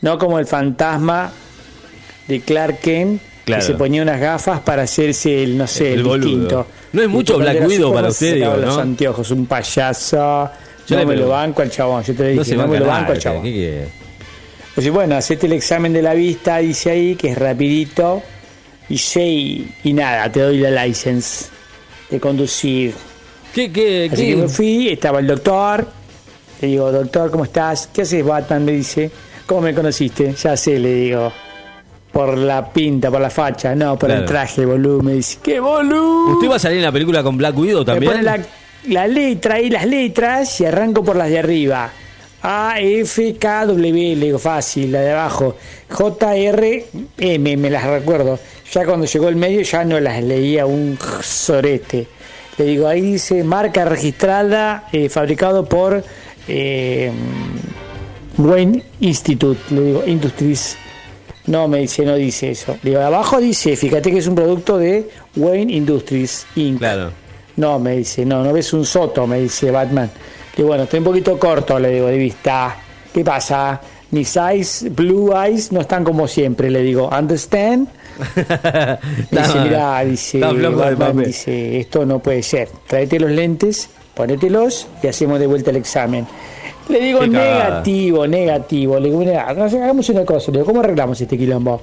[0.00, 1.30] no como el fantasma
[2.28, 3.60] de Clark Kent Claro.
[3.60, 6.66] que se ponía unas gafas para hacerse el, no sé, El el, distinto.
[6.92, 8.82] No es mucho Black Widow para usted, digo, los ¿no?
[8.82, 10.48] anteojos, un payaso.
[10.86, 12.78] Yo no me lo banco al chabón, yo te lo dije, No se no, me
[12.78, 13.42] lo nada, banco al ¿qué chabón.
[14.74, 18.22] Pues bueno, hacete el examen de la vista, dice ahí, que es rapidito.
[18.88, 21.46] Y sé, y, y nada, te doy la license
[22.10, 22.94] de conducir.
[23.54, 24.30] ¿Qué, qué, Así qué?
[24.30, 25.86] que me fui, estaba el doctor.
[26.60, 27.88] Le digo, doctor, ¿cómo estás?
[27.92, 28.64] ¿Qué haces, Batman?
[28.64, 29.10] Me dice,
[29.46, 30.32] ¿cómo me conociste?
[30.34, 31.32] Ya sé, le digo.
[32.12, 33.74] Por la pinta, por la facha.
[33.74, 34.22] No, por Claro.
[34.22, 35.00] el traje, boludo.
[35.02, 36.34] Me dice, ¿qué boludo?
[36.34, 38.12] ¿Usted va a salir en la película con Black Widow Me también?
[38.12, 38.38] pone la,
[38.88, 41.90] la letra y las letras y arranco por las de arriba.
[42.42, 45.56] A, F, K, W, le digo fácil, la de abajo.
[45.88, 46.86] J, R,
[47.18, 48.38] M, me las recuerdo.
[48.72, 52.06] Ya cuando llegó el medio ya no las leía un sorete.
[52.58, 56.02] Le digo, ahí dice marca registrada, eh, fabricado por
[56.48, 57.10] eh,
[58.38, 60.76] Wayne Institute, le digo, Industries.
[61.46, 62.76] No, me dice, no dice eso.
[62.82, 66.78] Le digo, abajo dice, fíjate que es un producto de Wayne Industries Inc.
[66.78, 67.10] Claro.
[67.56, 70.06] No, me dice, no, no ves un soto, me dice Batman.
[70.06, 72.76] Le digo, bueno, estoy un poquito corto, le digo, de vista.
[73.12, 73.80] ¿Qué pasa?
[74.12, 77.88] Mis eyes, blue eyes, no están como siempre, le digo, ¿understand?
[79.30, 82.68] Dice, mira, dice, Batman, dice, esto no puede ser.
[82.86, 86.26] Tráete los lentes, ponételos y hacemos de vuelta el examen.
[86.88, 87.64] Le digo, Qué cagada.
[87.68, 88.98] negativo, negativo.
[88.98, 90.50] Le digo, mira, hagamos una cosa.
[90.50, 91.80] Le digo, ¿cómo arreglamos este quilombo?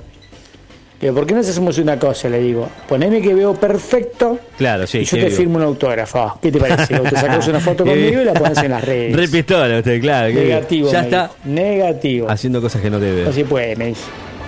[1.02, 2.28] Le digo, ¿por qué no hacemos una cosa?
[2.28, 5.00] Le digo, poneme que veo perfecto Claro, sí.
[5.00, 5.38] y yo te digo.
[5.38, 6.38] firmo un autógrafo.
[6.41, 7.00] ¿Qué te parece?
[7.00, 9.16] Te sacas una foto conmigo y la pones en las redes.
[9.16, 10.34] Re pistola usted, claro.
[10.34, 10.91] Negativo.
[10.91, 11.32] Ya está.
[11.45, 12.30] Negativo.
[12.30, 13.24] haciendo cosas que no debe.
[13.24, 14.02] No se puede, me dice.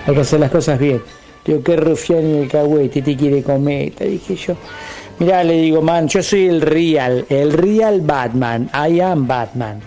[0.06, 1.02] Hay que hacer las cosas bien.
[1.45, 3.91] Digo, qué rufián y el cagüete te quiere comer.
[3.91, 4.56] Te dije yo.
[5.20, 8.70] Mirá, le digo, man, yo soy el real, el real Batman.
[8.74, 9.80] I am Batman.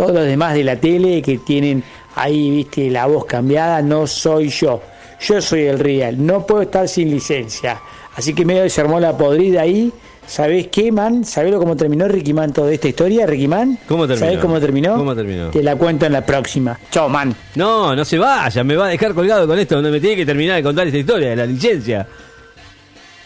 [0.00, 1.84] Todos los demás de la tele que tienen
[2.14, 4.80] ahí, viste, la voz cambiada, no soy yo.
[5.20, 6.24] Yo soy el real.
[6.24, 7.78] No puedo estar sin licencia.
[8.16, 9.92] Así que medio se armó la podrida ahí.
[10.26, 11.22] ¿Sabés qué, man?
[11.26, 13.78] ¿Sabés cómo terminó Ricky Man toda esta historia, Ricky Man?
[13.86, 14.26] ¿Cómo terminó?
[14.26, 14.96] ¿Sabés cómo terminó?
[14.96, 15.50] ¿Cómo terminó?
[15.50, 16.80] Te la cuento en la próxima.
[16.90, 17.36] Chao, man.
[17.56, 20.24] No, no se vaya, me va a dejar colgado con esto, donde me tiene que
[20.24, 22.06] terminar de contar esta historia de la licencia.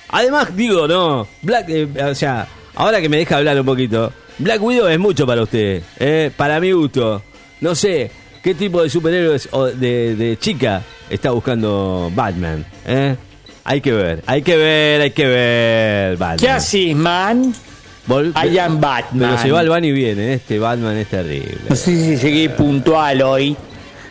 [0.09, 4.63] Además, digo, no, Black, eh, o sea, ahora que me deja hablar un poquito, Black
[4.63, 7.23] Widow es mucho para usted, eh, para mi gusto.
[7.61, 8.11] No sé,
[8.43, 12.65] ¿qué tipo de superhéroes o de, de chica está buscando Batman?
[12.87, 13.17] Eh?
[13.65, 16.39] Hay que ver, hay que ver, hay que ver, Batman.
[16.39, 17.55] ¿Qué haces, man?
[18.07, 19.31] Vol- I am Batman.
[19.31, 21.57] Pero se va al baño y viene, este Batman es terrible.
[21.71, 23.57] No sé si llegué puntual hoy.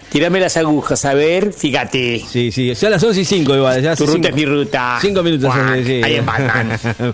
[0.09, 2.23] Tirame las agujas, a ver, fíjate.
[2.27, 3.81] Sí, sí, ya las 11 y 5 igual.
[3.81, 4.97] Ya Tu ruta cinco- es mi ruta.
[5.01, 5.51] Cinco minutos.
[5.53, 6.01] Cuac, hace, sí.
[6.11, 6.79] I am Batman.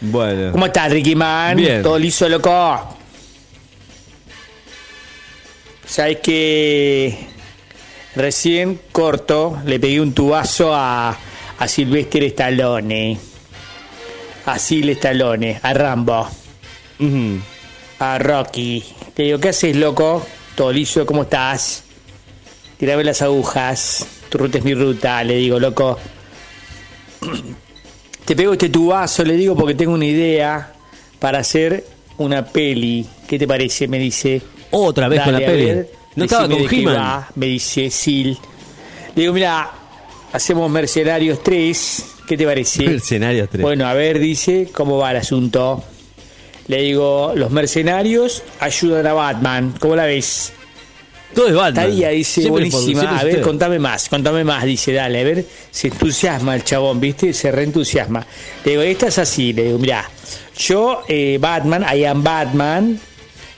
[0.00, 0.52] bueno.
[0.52, 1.56] ¿Cómo estás, Ricky Man?
[1.56, 1.82] Bien.
[1.82, 2.96] ¿Todo liso, loco?
[5.84, 7.26] ¿Sabes que
[8.14, 11.16] recién corto le pegué un tubazo a,
[11.58, 13.18] a Sylvester Stallone?
[14.46, 16.28] A Sil Stallone, a Rambo,
[17.98, 18.84] a Rocky.
[19.14, 20.26] Te digo, ¿qué haces, loco?
[20.54, 21.84] Todo liso, ¿cómo estás?
[22.78, 24.06] Tirame las agujas.
[24.28, 25.98] Tu ruta es mi ruta, le digo, loco.
[28.28, 30.74] Te pego este tubazo, le digo, porque tengo una idea
[31.18, 31.82] para hacer
[32.18, 33.06] una peli.
[33.26, 33.88] ¿Qué te parece?
[33.88, 34.42] Me dice.
[34.70, 35.64] Otra vez con la peli.
[35.64, 37.24] ver, ¿No estaba con He-Man?
[37.36, 38.36] Me dice Sil.
[39.14, 39.70] Le digo, mira,
[40.30, 42.04] hacemos Mercenarios 3.
[42.28, 42.82] ¿Qué te parece?
[42.82, 43.62] Mercenarios 3.
[43.62, 45.82] Bueno, a ver, dice, ¿cómo va el asunto?
[46.66, 49.72] Le digo, los mercenarios ayudan a Batman.
[49.80, 50.52] ¿Cómo la ves?
[51.34, 51.84] Todo es Batman.
[51.84, 53.18] Estaría, dice, Siempre buenísima.
[53.18, 53.44] a ver, usted.
[53.44, 57.32] contame más, contame más, dice, dale, a ver, se entusiasma el chabón, ¿viste?
[57.32, 58.26] Se reentusiasma.
[58.64, 60.08] Le digo, esta es así, le digo, mirá,
[60.56, 62.98] yo, eh, Batman, I am Batman,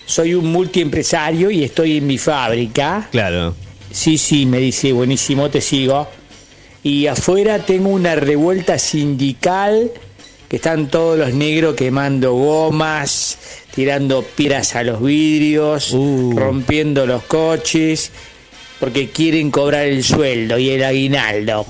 [0.05, 3.09] soy un multiempresario y estoy en mi fábrica.
[3.13, 3.55] Claro.
[3.91, 6.09] Sí, sí, me dice, buenísimo, te sigo.
[6.83, 9.91] Y afuera tengo una revuelta sindical
[10.51, 13.39] que están todos los negros quemando gomas,
[13.73, 18.11] tirando piedras a los vidrios, rompiendo los coches,
[18.81, 21.65] porque quieren cobrar el sueldo y el aguinaldo.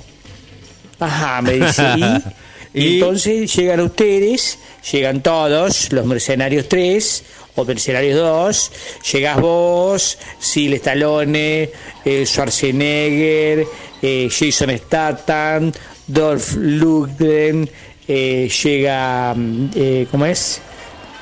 [0.98, 1.82] Ajá, me dice.
[1.96, 2.04] ¿y?
[2.72, 4.56] Y- Entonces llegan ustedes,
[4.92, 7.24] llegan todos, los mercenarios 3
[7.56, 8.72] o mercenarios 2,
[9.12, 11.68] llegás vos, Sil Stallone,
[12.04, 13.66] eh, Schwarzenegger,
[14.00, 15.72] eh, Jason Statham,
[16.06, 17.68] Dolph Lundgren,
[18.12, 20.60] eh, llega, mm, eh, ¿cómo es?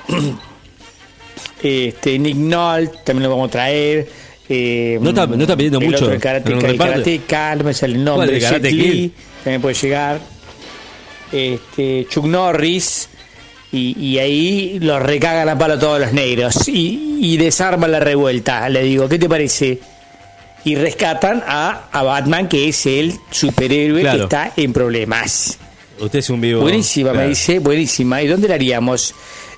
[1.62, 4.08] este Nick Nolte, también lo vamos a traer.
[4.48, 6.76] eh, No está- no está pidiendo el mucho otro, el karate, un el
[7.58, 8.32] no me sale el ¿Cuál, nombre.
[8.32, 9.10] de Karate Kid?
[9.44, 10.20] también puede llegar.
[11.32, 13.08] Este, Chuck Norris.
[13.70, 16.66] Y, y ahí los recagan a palo todos los negros.
[16.68, 18.66] Y, y desarman la revuelta.
[18.70, 19.78] Le digo, ¿qué te parece?
[20.64, 24.16] Y rescatan a, a Batman, que es el superhéroe Claro.
[24.20, 25.58] que está en problemas.
[26.00, 26.60] Usted es un vivo.
[26.60, 27.24] Buenísima, Claro.
[27.26, 28.22] me dice, buenísima.
[28.22, 29.14] ¿Y dónde la haríamos?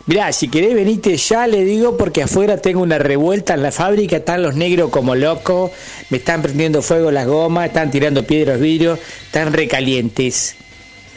[0.07, 4.17] Mirá, si querés venite ya, le digo, porque afuera tengo una revuelta en la fábrica,
[4.17, 5.71] están los negros como locos,
[6.09, 10.57] me están prendiendo fuego las gomas, están tirando piedras vidrios, están recalientes.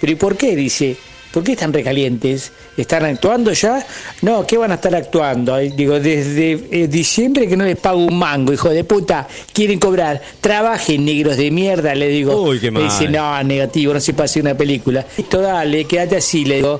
[0.01, 0.55] ¿Pero y por qué?
[0.55, 0.97] Dice,
[1.33, 2.51] ¿por qué están recalientes?
[2.77, 3.85] ¿Están actuando ya?
[4.21, 5.57] No, ¿qué van a estar actuando?
[5.57, 10.21] Digo, desde eh, diciembre que no les pago un mango, hijo de puta, quieren cobrar,
[10.39, 12.39] trabajen negros de mierda, le digo.
[12.43, 13.41] Uy, qué Me dice, mal.
[13.41, 15.05] no, negativo, no se pase una película.
[15.17, 16.79] Listo, dale, quédate así, le digo.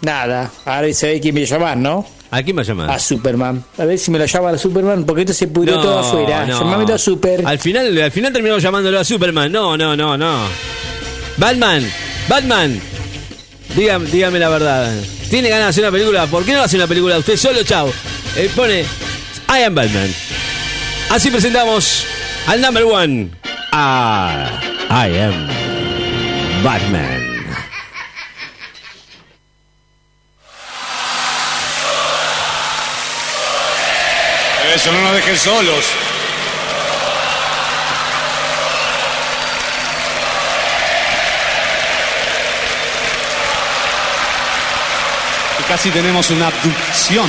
[0.00, 2.04] Nada, ahora sabe quién me llamar, ¿no?
[2.30, 2.90] ¿A quién va a llamar?
[2.90, 3.62] A Superman.
[3.76, 6.46] A ver si me lo llaman a Superman, porque esto se pudrió todo afuera.
[6.46, 6.94] no.
[6.94, 7.46] A Super.
[7.46, 9.52] Al final, al final terminamos llamándolo a Superman.
[9.52, 10.38] No, no, no, no.
[11.36, 11.84] Batman,
[12.28, 12.91] Batman.
[13.76, 14.92] Dígame, dígame la verdad.
[15.30, 16.26] ¿Tiene ganas de hacer una película?
[16.26, 17.90] ¿Por qué no hace una película usted solo, chao?
[18.36, 18.80] Eh, pone
[19.48, 20.14] I am Batman.
[21.10, 22.04] Así presentamos
[22.46, 23.30] al number one.
[23.72, 24.60] Ah,
[24.90, 25.48] I am
[26.62, 27.22] Batman.
[34.74, 35.84] Eso, no nos dejen solos.
[45.72, 47.26] Casi tenemos una abducción.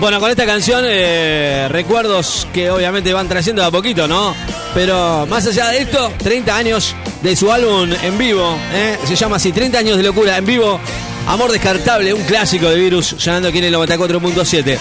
[0.00, 4.34] Bueno, con esta canción, eh, recuerdos que obviamente van trayendo de a poquito, ¿no?
[4.74, 8.98] Pero más allá de esto, 30 años de su álbum en vivo, ¿eh?
[9.06, 10.80] se llama así, 30 años de locura en vivo,
[11.28, 14.76] Amor Descartable, un clásico de Virus, sonando aquí en el 94.7.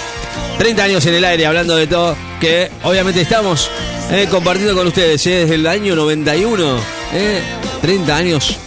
[0.57, 3.69] 30 años en el aire, hablando de todo, que obviamente estamos
[4.11, 5.41] eh, compartiendo con ustedes ¿eh?
[5.41, 6.77] desde el año 91,
[7.13, 7.41] ¿eh?
[7.81, 8.57] 30 años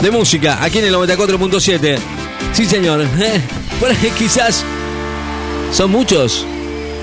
[0.00, 1.98] de música, aquí en el 94.7.
[2.52, 3.40] Sí, señor, ¿eh?
[3.80, 4.64] por ahí quizás
[5.72, 6.46] ¿Son muchos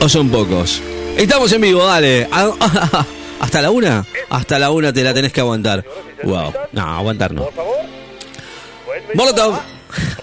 [0.01, 0.81] o son pocos?
[1.15, 2.27] Estamos en vivo, dale.
[2.31, 2.51] Ah,
[3.39, 4.05] ¿Hasta la una?
[4.29, 5.85] Hasta la una te la tenés que aguantar.
[6.23, 6.51] Wow.
[6.71, 7.47] No, aguantar no.
[9.13, 9.59] Molotov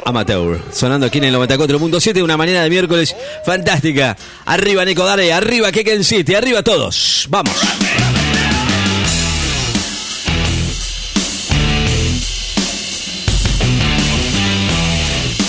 [0.04, 3.14] Amateur, sonando aquí en el 94.7, una mañana de miércoles
[3.44, 4.16] fantástica.
[4.44, 7.26] Arriba Nico Dale, arriba Keken City, arriba todos.
[7.28, 7.54] Vamos.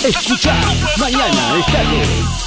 [0.04, 0.54] Escucha,
[0.98, 2.44] mañana es tarde.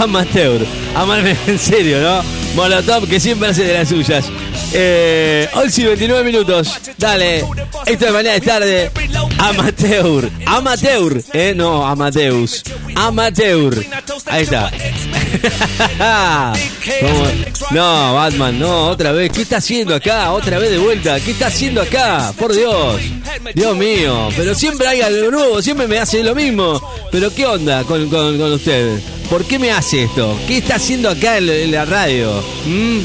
[0.00, 0.66] Amateur.
[0.94, 2.22] Amarme en serio, ¿no?
[2.54, 4.30] Molotov que siempre hace de las suyas.
[4.72, 6.80] Eh, 11 y 29 minutos.
[6.98, 7.44] Dale.
[7.86, 8.90] Esto de mañana es tarde.
[9.38, 10.30] Amateur.
[10.46, 11.22] Amateur.
[11.32, 12.62] Eh, no, Amateus.
[12.94, 13.84] Amateur.
[14.26, 14.70] Ahí está.
[17.72, 19.32] No, Batman, no, otra vez.
[19.32, 20.30] ¿Qué está haciendo acá?
[20.32, 21.18] Otra vez de vuelta.
[21.20, 22.32] ¿Qué está haciendo acá?
[22.38, 23.00] Por Dios.
[23.54, 24.28] Dios mío.
[24.36, 25.60] Pero siempre hay algo nuevo.
[25.60, 26.80] Siempre me hace lo mismo.
[27.10, 29.00] Pero ¿qué onda con, con, con usted?
[29.28, 30.38] ¿Por qué me hace esto?
[30.46, 32.42] ¿Qué está haciendo acá en, en la radio?
[32.64, 33.00] ¿Mm?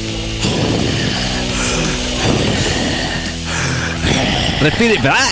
[4.62, 4.96] Respire.
[5.04, 5.32] ¡Ah!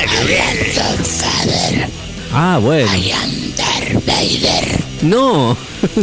[2.33, 2.89] Ah, bueno.
[5.01, 5.57] No.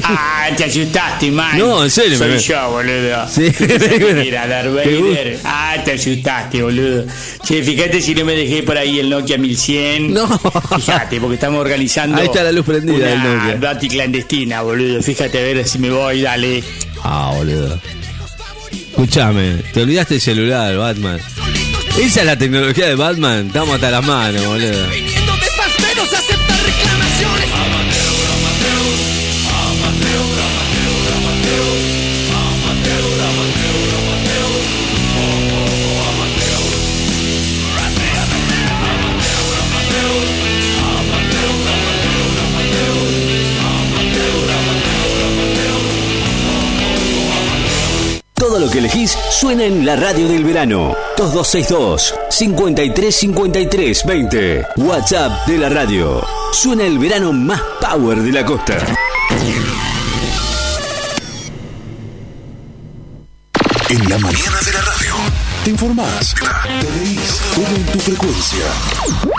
[0.05, 1.59] Ah, te asustaste, man.
[1.59, 3.29] No, en serio, Soy me- yo, boludo.
[3.29, 3.53] Sí.
[4.15, 5.39] Mira, Darth Vader.
[5.45, 7.05] Ah, te asustaste, boludo.
[7.47, 10.15] Che, fíjate si no me dejé por ahí el Nokia 1100.
[10.15, 10.27] No.
[10.77, 12.17] Fíjate, porque estamos organizando.
[12.17, 13.57] Ahí está la luz prendida del Nokia.
[13.57, 15.03] Bati clandestina, boludo.
[15.03, 16.65] Fíjate a ver si me voy, dale.
[17.03, 17.79] Ah, boludo.
[18.73, 21.21] Escúchame, te olvidaste el celular, Batman.
[21.99, 23.47] Esa es la tecnología de Batman.
[23.47, 24.87] Estamos hasta las manos, boludo.
[48.67, 50.97] lo que elegís suena en la radio del verano.
[51.17, 54.67] 2262 5353 20.
[54.79, 56.27] WhatsApp de la radio.
[56.53, 58.79] Suena el verano más power de la costa.
[63.89, 65.15] En la mañana de la radio.
[65.63, 68.67] Te informás, te leís, todo en tu frecuencia.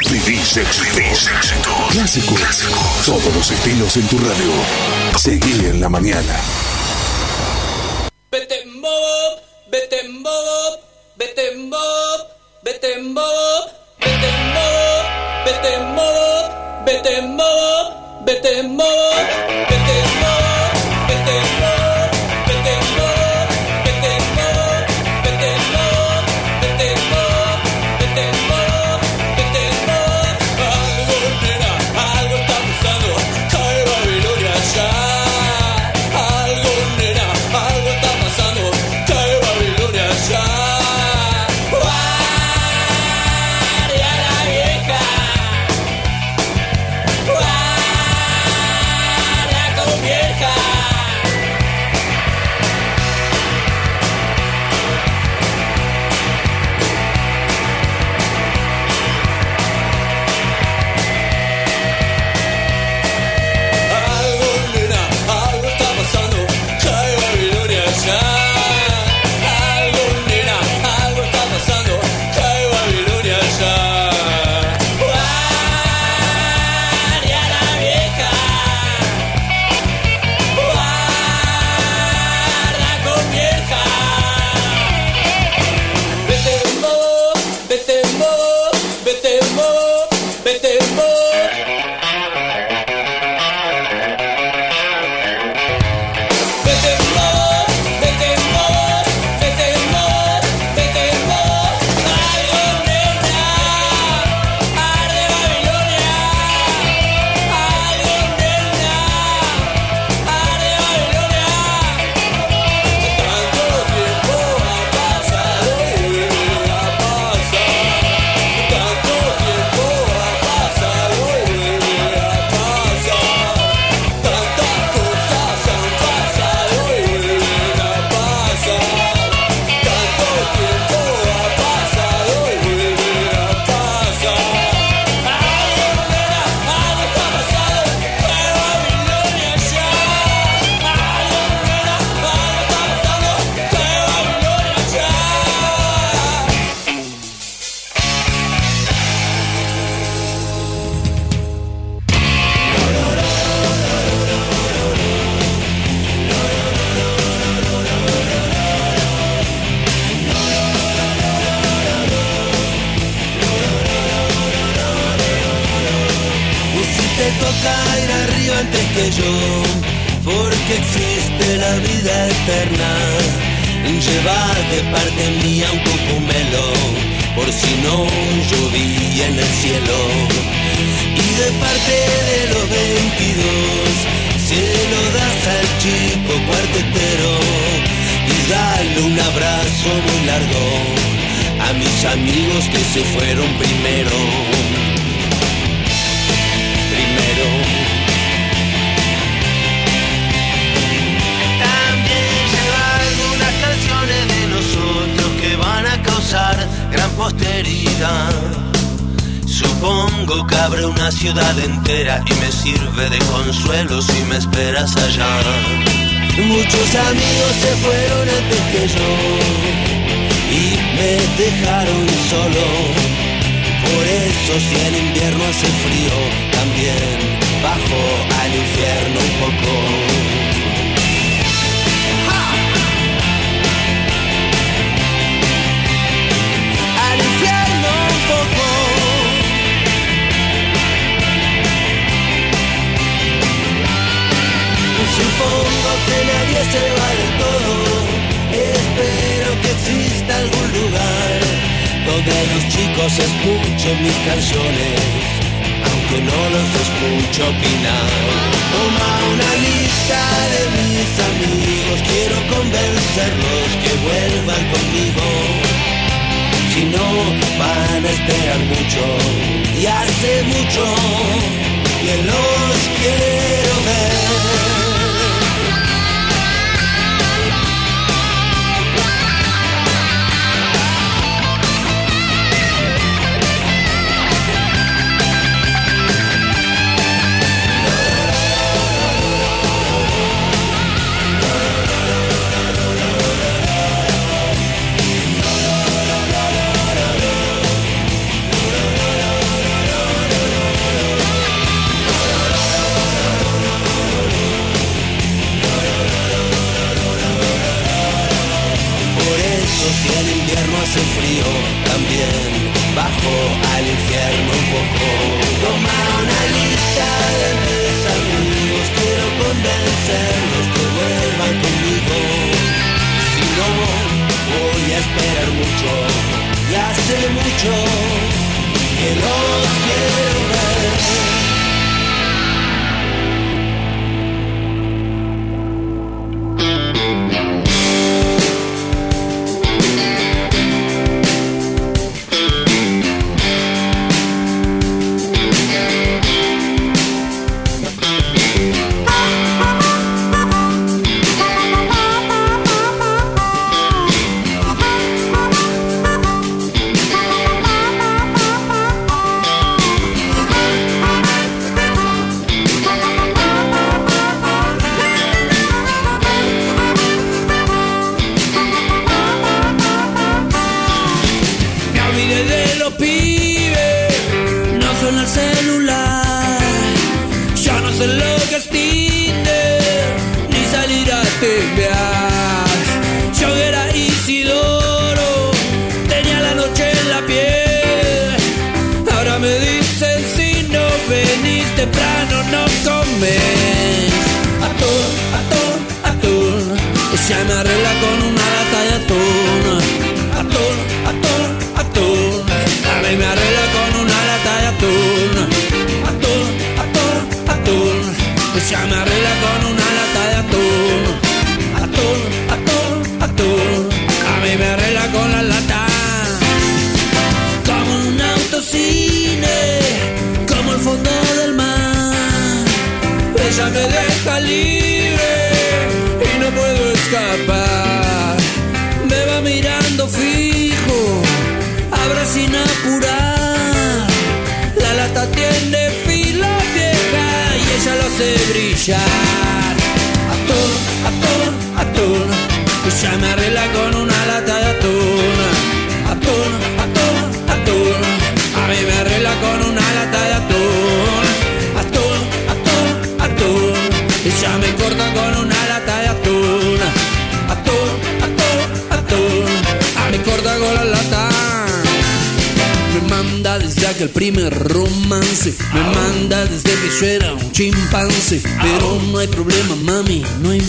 [0.10, 1.70] Vivís éxito.
[3.06, 5.18] Todos los estilos en tu radio.
[5.18, 6.77] Seguí en la mañana.
[8.88, 9.34] bob,
[9.72, 10.80] vete en bob,
[11.20, 12.20] vete en bob,
[12.64, 13.66] vete en bob,
[14.04, 15.06] vete en bob,
[15.46, 16.46] vete en bob,
[16.86, 17.86] vete en bob,
[18.26, 19.77] vete en bob.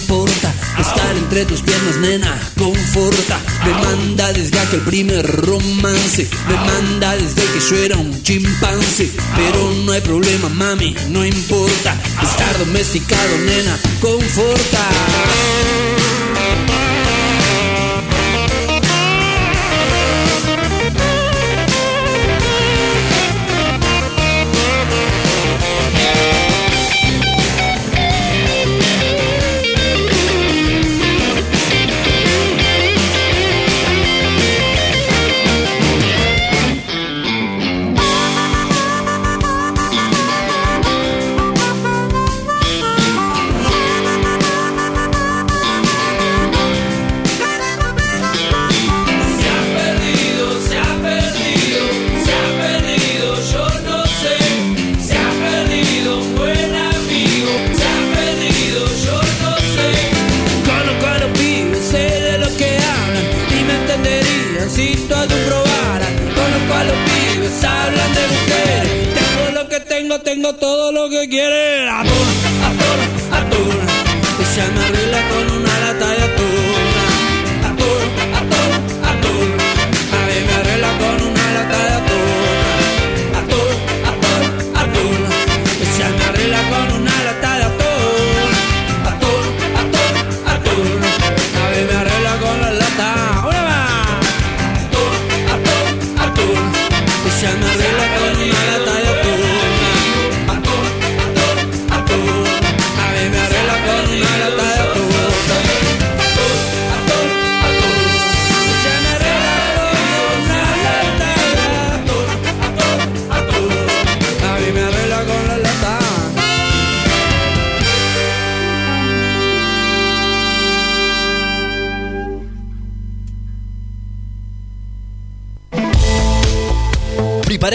[0.08, 3.38] conforta estar entre tus piernas, nena, conforta.
[3.64, 9.10] Me manda desde aquel primer romance, me manda desde que yo era un chimpancé.
[9.36, 15.97] Pero no hay problema, mami, no importa estar domesticado, nena, conforta.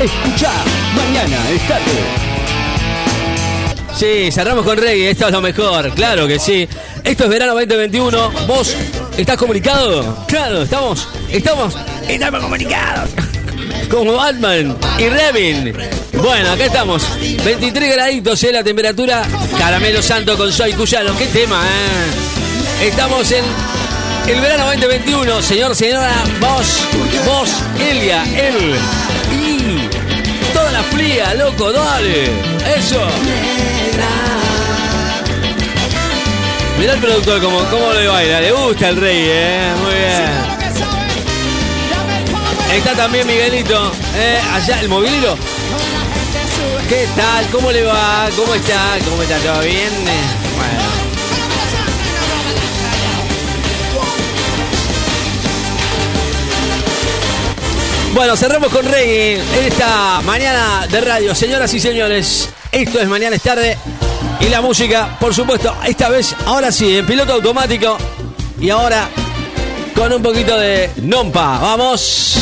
[0.00, 0.52] Escucha,
[0.94, 2.29] mañana es tarde.
[4.00, 6.66] Sí, cerramos con reggae, esto es lo mejor, claro que sí.
[7.04, 8.30] Esto es verano 2021.
[8.46, 8.74] ¿Vos
[9.14, 10.24] estás comunicado?
[10.26, 11.76] Claro, estamos, estamos,
[12.08, 13.10] estamos comunicados.
[13.90, 15.74] Como Batman y Revin.
[16.14, 17.06] Bueno, acá estamos.
[17.44, 19.22] 23 graditos en la temperatura.
[19.58, 21.14] Caramelo Santo con Soy Cuyano.
[21.18, 22.86] Qué tema, ¿eh?
[22.86, 23.44] Estamos en
[24.26, 25.42] el verano 2021.
[25.42, 26.80] Señor, señora, vos,
[27.26, 28.76] vos, Elia, él.
[29.30, 30.19] Y
[30.84, 32.24] fría, loco, dale.
[32.76, 33.00] Eso.
[36.78, 39.72] Mirá el productor cómo, cómo le baila, le gusta el rey, eh.
[39.82, 40.50] Muy bien.
[42.76, 45.36] Está también Miguelito, eh, allá el movilero.
[46.88, 47.46] ¿Qué tal?
[47.50, 48.28] ¿Cómo le va?
[48.36, 48.98] ¿Cómo está?
[49.08, 49.38] ¿Cómo está?
[49.38, 50.39] ¿Todo bien?
[58.12, 58.36] Bueno.
[58.36, 61.34] Cerramos con reggae en esta mañana de radio.
[61.34, 63.76] Señoras y señores, esto es Mañana es tarde.
[64.40, 67.98] Y la música, por supuesto, esta vez, ahora sí, en piloto automático.
[68.60, 69.08] Y ahora
[69.94, 71.58] con un poquito de Nompa.
[71.58, 72.38] Vamos.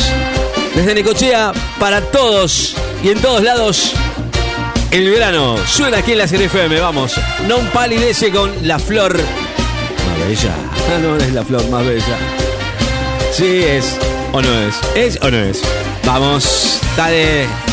[0.75, 3.91] Desde Necochea para todos y en todos lados.
[4.91, 6.79] El verano suena aquí en la serie FM.
[6.79, 7.13] Vamos.
[7.47, 10.53] Non palidece con la flor más bella.
[10.55, 12.17] Ah, no, no es la flor más bella.
[13.33, 13.97] Sí, es
[14.31, 14.75] o no es.
[14.95, 15.61] ¿Es o no es?
[16.05, 17.68] Vamos, dale.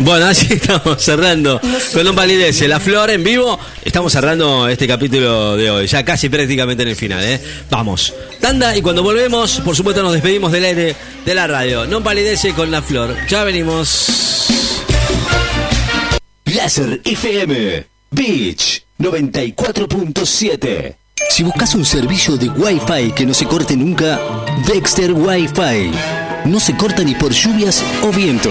[0.00, 1.60] Bueno, así estamos cerrando
[1.92, 3.58] con Don Palidece, La Flor en vivo.
[3.84, 7.40] Estamos cerrando este capítulo de hoy, ya casi prácticamente en el final, ¿eh?
[7.70, 8.14] Vamos.
[8.40, 11.86] Tanda y cuando volvemos, por supuesto, nos despedimos del aire de la radio.
[11.86, 13.14] Non Palidece con La Flor.
[13.28, 14.48] Ya venimos.
[16.46, 20.96] Láser FM Beach 94.7.
[21.28, 24.18] Si buscas un servicio de Wi-Fi que no se corte nunca,
[24.66, 25.92] Dexter Wi-Fi.
[26.46, 28.50] No se corta ni por lluvias o viento.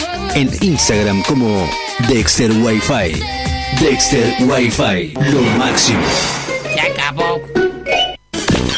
[0.35, 1.67] en Instagram como
[2.07, 3.21] Dexter Wi-Fi.
[3.79, 6.01] Dexter Wi-Fi, lo máximo.
[6.73, 7.30] Se acabó.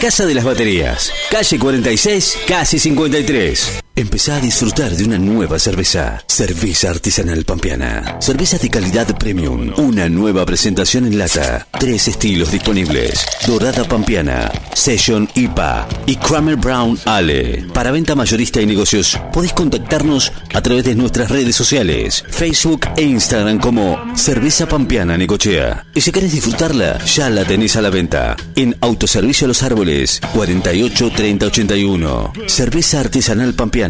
[0.00, 3.83] Casa de las Baterías, calle 46, casi 53.
[3.96, 6.20] Empezá a disfrutar de una nueva cerveza.
[6.26, 8.16] Cerveza artesanal pampeana.
[8.20, 9.72] Cerveza de calidad premium.
[9.76, 11.64] Una nueva presentación en lata.
[11.78, 13.24] Tres estilos disponibles.
[13.46, 17.66] Dorada pampeana, Session IPA y Kramer Brown Ale.
[17.72, 23.02] Para venta mayorista y negocios, podés contactarnos a través de nuestras redes sociales, Facebook e
[23.02, 25.86] Instagram como Cerveza Pampeana Necochea.
[25.94, 31.12] Y si querés disfrutarla, ya la tenés a la venta en Autoservicio Los Árboles 48
[31.14, 32.32] 30 81.
[32.48, 33.83] Cerveza artesanal pampeana.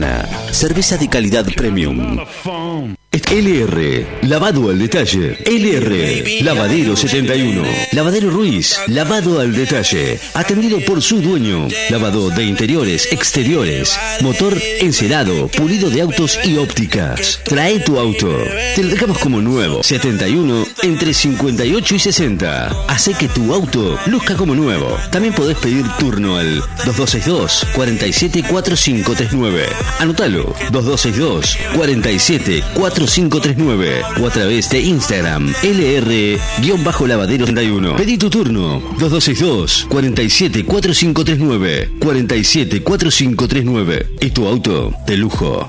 [0.51, 2.19] Cerveza de calidad premium.
[3.15, 5.39] LR, lavado al detalle.
[5.45, 7.63] LR, lavadero 71.
[7.93, 10.19] Lavadero Ruiz, lavado al detalle.
[10.35, 11.69] Atendido por su dueño.
[11.91, 13.97] Lavado de interiores, exteriores.
[14.21, 17.39] Motor encerado, pulido de autos y ópticas.
[17.45, 18.37] Trae tu auto.
[18.75, 19.85] Te lo dejamos como nuevo.
[19.85, 22.67] 71 entre 58 y 60.
[22.89, 24.99] Hace que tu auto luzca como nuevo.
[25.13, 29.67] También podés pedir turno al 2262 474539.
[30.01, 30.53] Anótalo.
[30.73, 33.04] 2262 474539
[34.21, 37.97] o a través de Instagram LR-lavadero31.
[37.97, 45.69] Pedí tu turno 2262 474539 474539 y tu auto de lujo.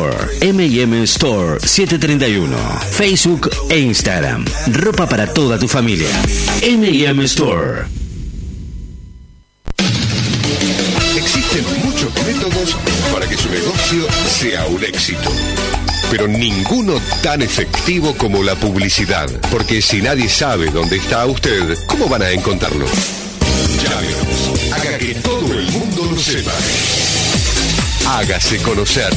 [0.41, 2.55] M&M Store 731.
[2.91, 4.45] Facebook e Instagram.
[4.73, 6.09] Ropa para toda tu familia.
[6.61, 7.85] M&M Store.
[11.15, 12.75] Existen muchos métodos
[13.13, 15.31] para que su negocio sea un éxito.
[16.09, 19.29] Pero ninguno tan efectivo como la publicidad.
[19.49, 22.85] Porque si nadie sabe dónde está usted, ¿cómo van a encontrarlo?
[23.83, 24.73] Llámenos.
[24.73, 26.51] Haga que todo el mundo lo sepa.
[28.07, 29.09] Hágase conocer.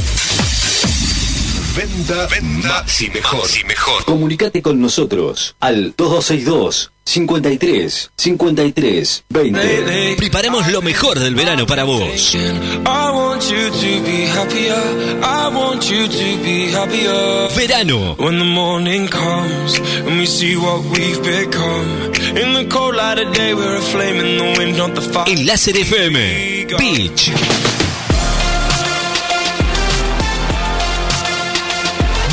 [1.77, 4.05] Venda, venda, si mejor, si mejor.
[4.05, 10.15] Comunicate con nosotros al 2262 53 53 20.
[10.17, 12.35] Preparemos lo mejor del verano para vos.
[12.35, 12.39] I
[12.87, 14.77] want you to be happier.
[15.21, 17.49] I want you to be happier.
[17.57, 18.15] Verano.
[18.19, 19.81] When the morning comes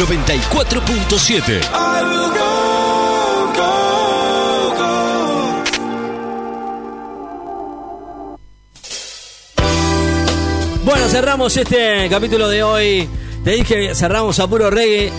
[0.01, 1.61] 94.7.
[1.61, 3.69] I will go, go,
[4.75, 4.89] go.
[10.83, 13.07] Bueno, cerramos este capítulo de hoy.
[13.43, 15.11] Te dije, cerramos a puro reggae.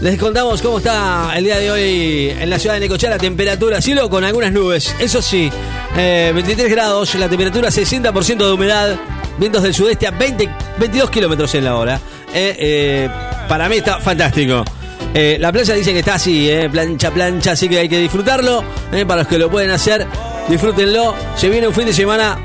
[0.00, 3.80] Les contamos cómo está el día de hoy en la ciudad de Necochea la temperatura,
[3.80, 5.50] cielo con algunas nubes, eso sí,
[5.96, 8.96] eh, 23 grados, la temperatura 60% de humedad,
[9.38, 12.00] vientos del sudeste a 20, 22 kilómetros en la hora.
[12.34, 13.08] Eh, eh,
[13.48, 14.64] para mí está fantástico.
[15.14, 18.64] Eh, la playa dice que está así, eh, plancha, plancha, así que hay que disfrutarlo.
[18.92, 20.06] eh, para los que lo pueden hacer,
[20.48, 21.14] disfrútenlo.
[21.36, 22.36] Se viene un fin de semana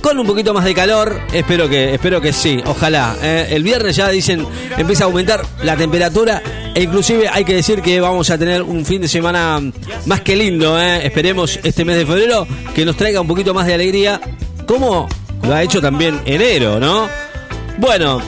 [0.00, 1.20] con un poquito más de calor.
[1.32, 3.16] Espero que, espero que sí, ojalá.
[3.22, 4.46] El viernes ya dicen
[4.78, 6.42] empieza a aumentar la temperatura.
[6.74, 9.60] E inclusive hay que decir que vamos a tener un fin de semana
[10.06, 10.78] más que lindo.
[10.80, 14.20] Esperemos este mes de febrero que nos traiga un poquito más de alegría.
[14.66, 15.08] Como
[15.42, 17.08] lo ha hecho también enero, ¿no?
[17.78, 18.22] Bueno,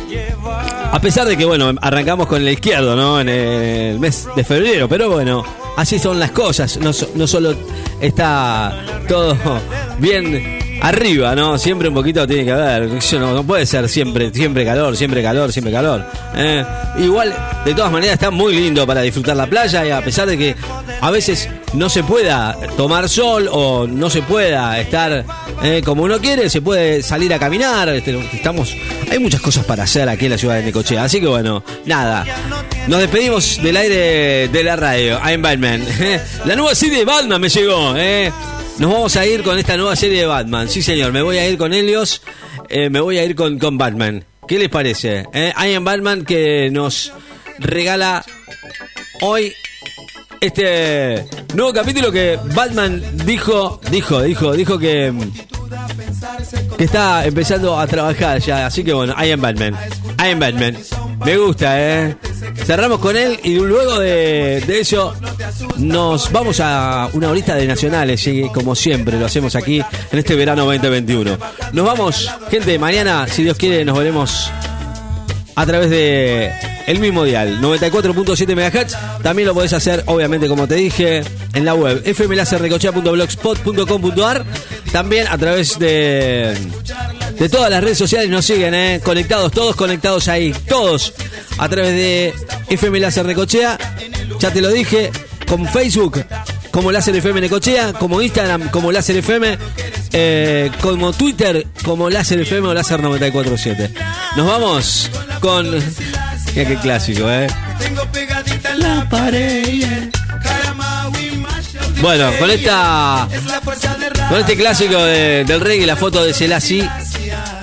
[0.91, 3.21] a pesar de que, bueno, arrancamos con el izquierdo, ¿no?
[3.21, 5.45] En el mes de febrero, pero bueno,
[5.77, 6.79] así son las cosas.
[6.79, 7.55] No, no solo
[8.01, 9.37] está todo
[9.99, 11.59] bien arriba, ¿no?
[11.59, 12.89] Siempre un poquito tiene que haber.
[13.19, 16.05] No, puede ser siempre, siempre calor, siempre calor, siempre calor.
[16.37, 16.65] ¿eh?
[16.99, 17.35] Igual,
[17.65, 20.57] de todas maneras, está muy lindo para disfrutar la playa y a pesar de que
[21.01, 25.25] a veces no se pueda tomar sol o no se pueda estar
[25.63, 27.89] eh, como uno quiere, se puede salir a caminar.
[27.91, 28.75] este, Estamos,
[29.11, 31.05] hay muchas cosas para hacer aquí en la ciudad de Necochea.
[31.05, 32.25] Así que bueno, nada.
[32.87, 35.19] Nos despedimos del aire de la radio.
[35.25, 35.85] I'm Batman.
[36.47, 37.95] La nueva serie de Batman me llegó.
[37.97, 38.33] eh.
[38.79, 40.69] Nos vamos a ir con esta nueva serie de Batman.
[40.69, 41.13] Sí, señor.
[41.13, 42.23] Me voy a ir con Helios.
[42.69, 44.25] eh, me voy a ir con, con Batman.
[44.47, 45.27] ¿Qué les parece?
[45.35, 47.13] Eh, I am Batman que nos
[47.59, 48.25] regala
[49.21, 49.53] hoy
[50.41, 51.25] este
[51.55, 55.13] nuevo capítulo que Batman dijo, dijo, dijo, dijo que,
[56.79, 58.67] que está empezando a trabajar ya.
[58.67, 59.75] Así que bueno, I am Batman.
[60.25, 60.77] I am Batman.
[61.27, 62.17] Me gusta, ¿eh?
[62.57, 65.15] Cerramos con él y luego de, de eso
[65.79, 68.49] nos vamos a una horita de nacionales, ¿sí?
[68.53, 71.39] como siempre lo hacemos aquí en este verano 2021.
[71.73, 74.51] Nos vamos, gente, mañana, si Dios quiere, nos veremos
[75.55, 76.51] a través de
[76.87, 78.97] el mismo dial, 94.7 MHz.
[79.23, 81.23] También lo podés hacer, obviamente, como te dije,
[81.53, 84.45] en la web fmlacerrecochea.blogspot.com.ar.
[84.93, 86.57] También a través de,
[87.39, 89.01] de todas las redes sociales nos siguen, ¿eh?
[89.05, 91.13] conectados, todos conectados ahí, todos
[91.59, 92.35] a través de
[92.69, 93.79] FM Láser Necochea.
[94.41, 95.11] Ya te lo dije,
[95.49, 96.25] con Facebook
[96.71, 99.59] como Láser FM Necochea, como Instagram como Láser FM,
[100.13, 103.91] eh, como Twitter como Láser FM o Láser 947.
[104.37, 105.11] Nos vamos
[105.41, 105.71] con.
[106.55, 107.47] Mira qué clásico, ¿eh?
[108.79, 110.09] La pared.
[112.01, 113.27] Bueno, con esta.
[114.29, 116.89] Con este clásico de- del reggae, la foto de Selassie.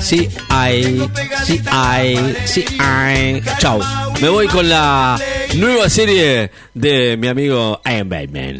[0.05, 1.09] Sí, hay.
[1.45, 2.35] Sí, hay.
[2.45, 3.41] Sí, hay.
[3.57, 3.79] Chau.
[4.21, 5.17] Me voy con la
[5.55, 8.59] nueva serie de mi amigo Iron Batman.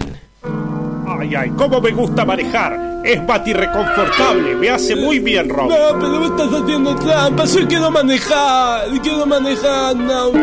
[1.08, 2.95] Ay, ay, cómo me gusta manejar.
[3.06, 5.70] Es batirreconfortable, me hace muy bien, Rob.
[5.70, 7.46] No, pero me estás haciendo trampa.
[7.46, 8.88] Yo quiero manejar.
[9.04, 10.40] Quiero manejar un auto.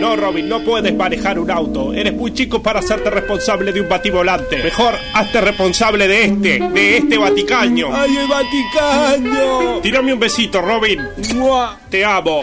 [0.00, 1.92] No, Robin, no puedes manejar un auto.
[1.92, 4.62] Eres muy chico para hacerte responsable de un bativolante.
[4.62, 7.88] Mejor hazte responsable de este, de este Vaticaño.
[7.92, 9.80] ¡Ay, el Vaticano!
[9.82, 11.06] Tírame un besito, Robin.
[11.90, 12.40] Te amo.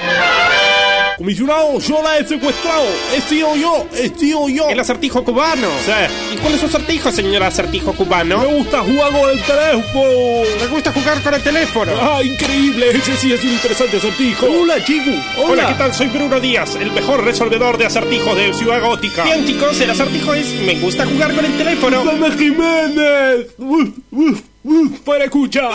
[1.18, 2.85] Comisionado, yo la he secuestrado.
[3.15, 4.69] He sido yo, he sido yo.
[4.69, 5.68] El acertijo cubano.
[5.85, 5.91] Sí.
[6.34, 8.40] ¿Y cuál es su acertijo, señor acertijo cubano?
[8.40, 10.44] Me gusta jugar con el teléfono.
[10.60, 11.91] Me gusta jugar con el teléfono.
[12.02, 12.90] ¡Ah, increíble!
[12.91, 14.48] Ese sí es un interesante acertijo.
[14.48, 15.11] Hola, chico.
[15.38, 15.68] Hola.
[15.68, 15.94] ¿qué tal?
[15.94, 19.23] Soy Bruno Díaz, el mejor resolvedor de acertijos de Ciudad Gótica.
[19.23, 22.03] Bien, chicos, el acertijo es me gusta jugar con el teléfono.
[22.03, 23.48] ¡Dame Jiménez!
[23.57, 24.99] ¡Uf, uf, uf!
[24.99, 25.72] ¡Para escuchar!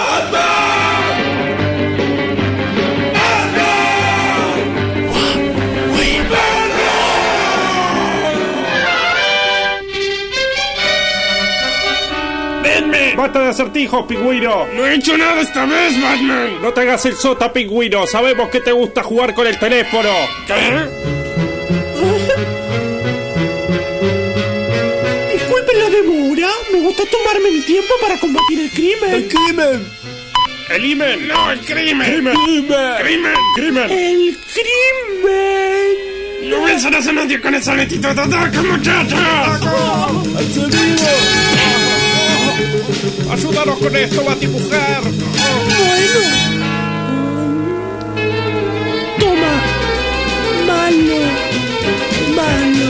[12.99, 13.17] ¡Venme!
[13.17, 14.67] ¡Basta de acertijos, pingüino!
[14.75, 16.63] ¡No he hecho nada esta vez, Batman!
[16.63, 18.07] No te hagas el sota, pingüino.
[18.07, 20.11] Sabemos que te gusta jugar con el teléfono.
[20.47, 20.55] ¿Qué?
[25.33, 26.49] Disculpen la demora.
[26.73, 29.15] Me gusta tomarme mi tiempo para combatir el crimen.
[29.15, 29.87] ¡El crimen!
[30.71, 31.29] ¿El imen?
[31.29, 32.13] No, el crimen.
[32.13, 32.35] ¡Crimen!
[32.99, 33.35] ¡Crimen!
[33.57, 33.91] ¡Crimen!
[33.91, 36.51] ¡El crimen!
[36.51, 39.19] ¡No vencerás a nadie con esa letita de ataque, muchachos!
[39.19, 41.68] ¡Al sonido!
[43.31, 45.01] ¡Ayúdanos con esto, Batimujer!
[45.03, 46.21] Bueno.
[49.19, 49.55] Toma.
[50.67, 51.21] Malo.
[52.37, 52.89] Malo.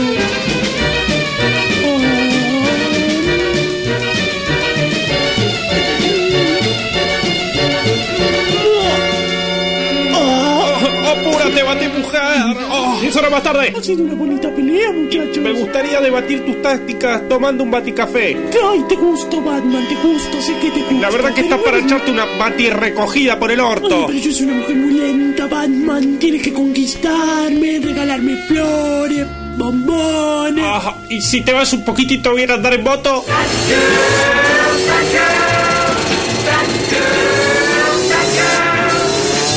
[10.14, 12.56] Oh, ¡Apúrate, Batimujer!
[13.00, 13.72] Oh, ¡Es hora más tarde!
[13.78, 15.38] Ha sido una bonita pelea, muchachos.
[15.38, 18.36] Me gustaría debatir tus tácticas tomando un baticafé.
[18.70, 20.94] Ay, te gusto, Batman, te gusto, sé que te gusta.
[21.00, 24.06] La verdad que estás para echarte una bati recogida por el Ay, orto.
[24.06, 26.18] pero yo soy una mujer muy lenta, Batman.
[26.18, 29.26] Tienes que conquistarme, regalarme flores,
[29.56, 30.64] bombones.
[30.66, 33.24] Ah, ¿Y si te vas un poquitito bien a andar en moto?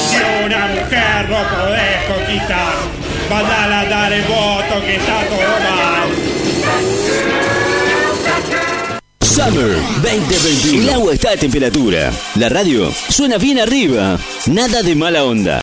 [0.10, 1.38] Si una mujer no
[3.32, 6.10] Mandala a dar el voto que está todo mal.
[9.22, 9.72] Summer
[10.04, 10.84] 2021.
[10.84, 12.12] El agua está a temperatura.
[12.36, 14.20] La radio suena bien arriba.
[14.48, 15.60] Nada de mala onda.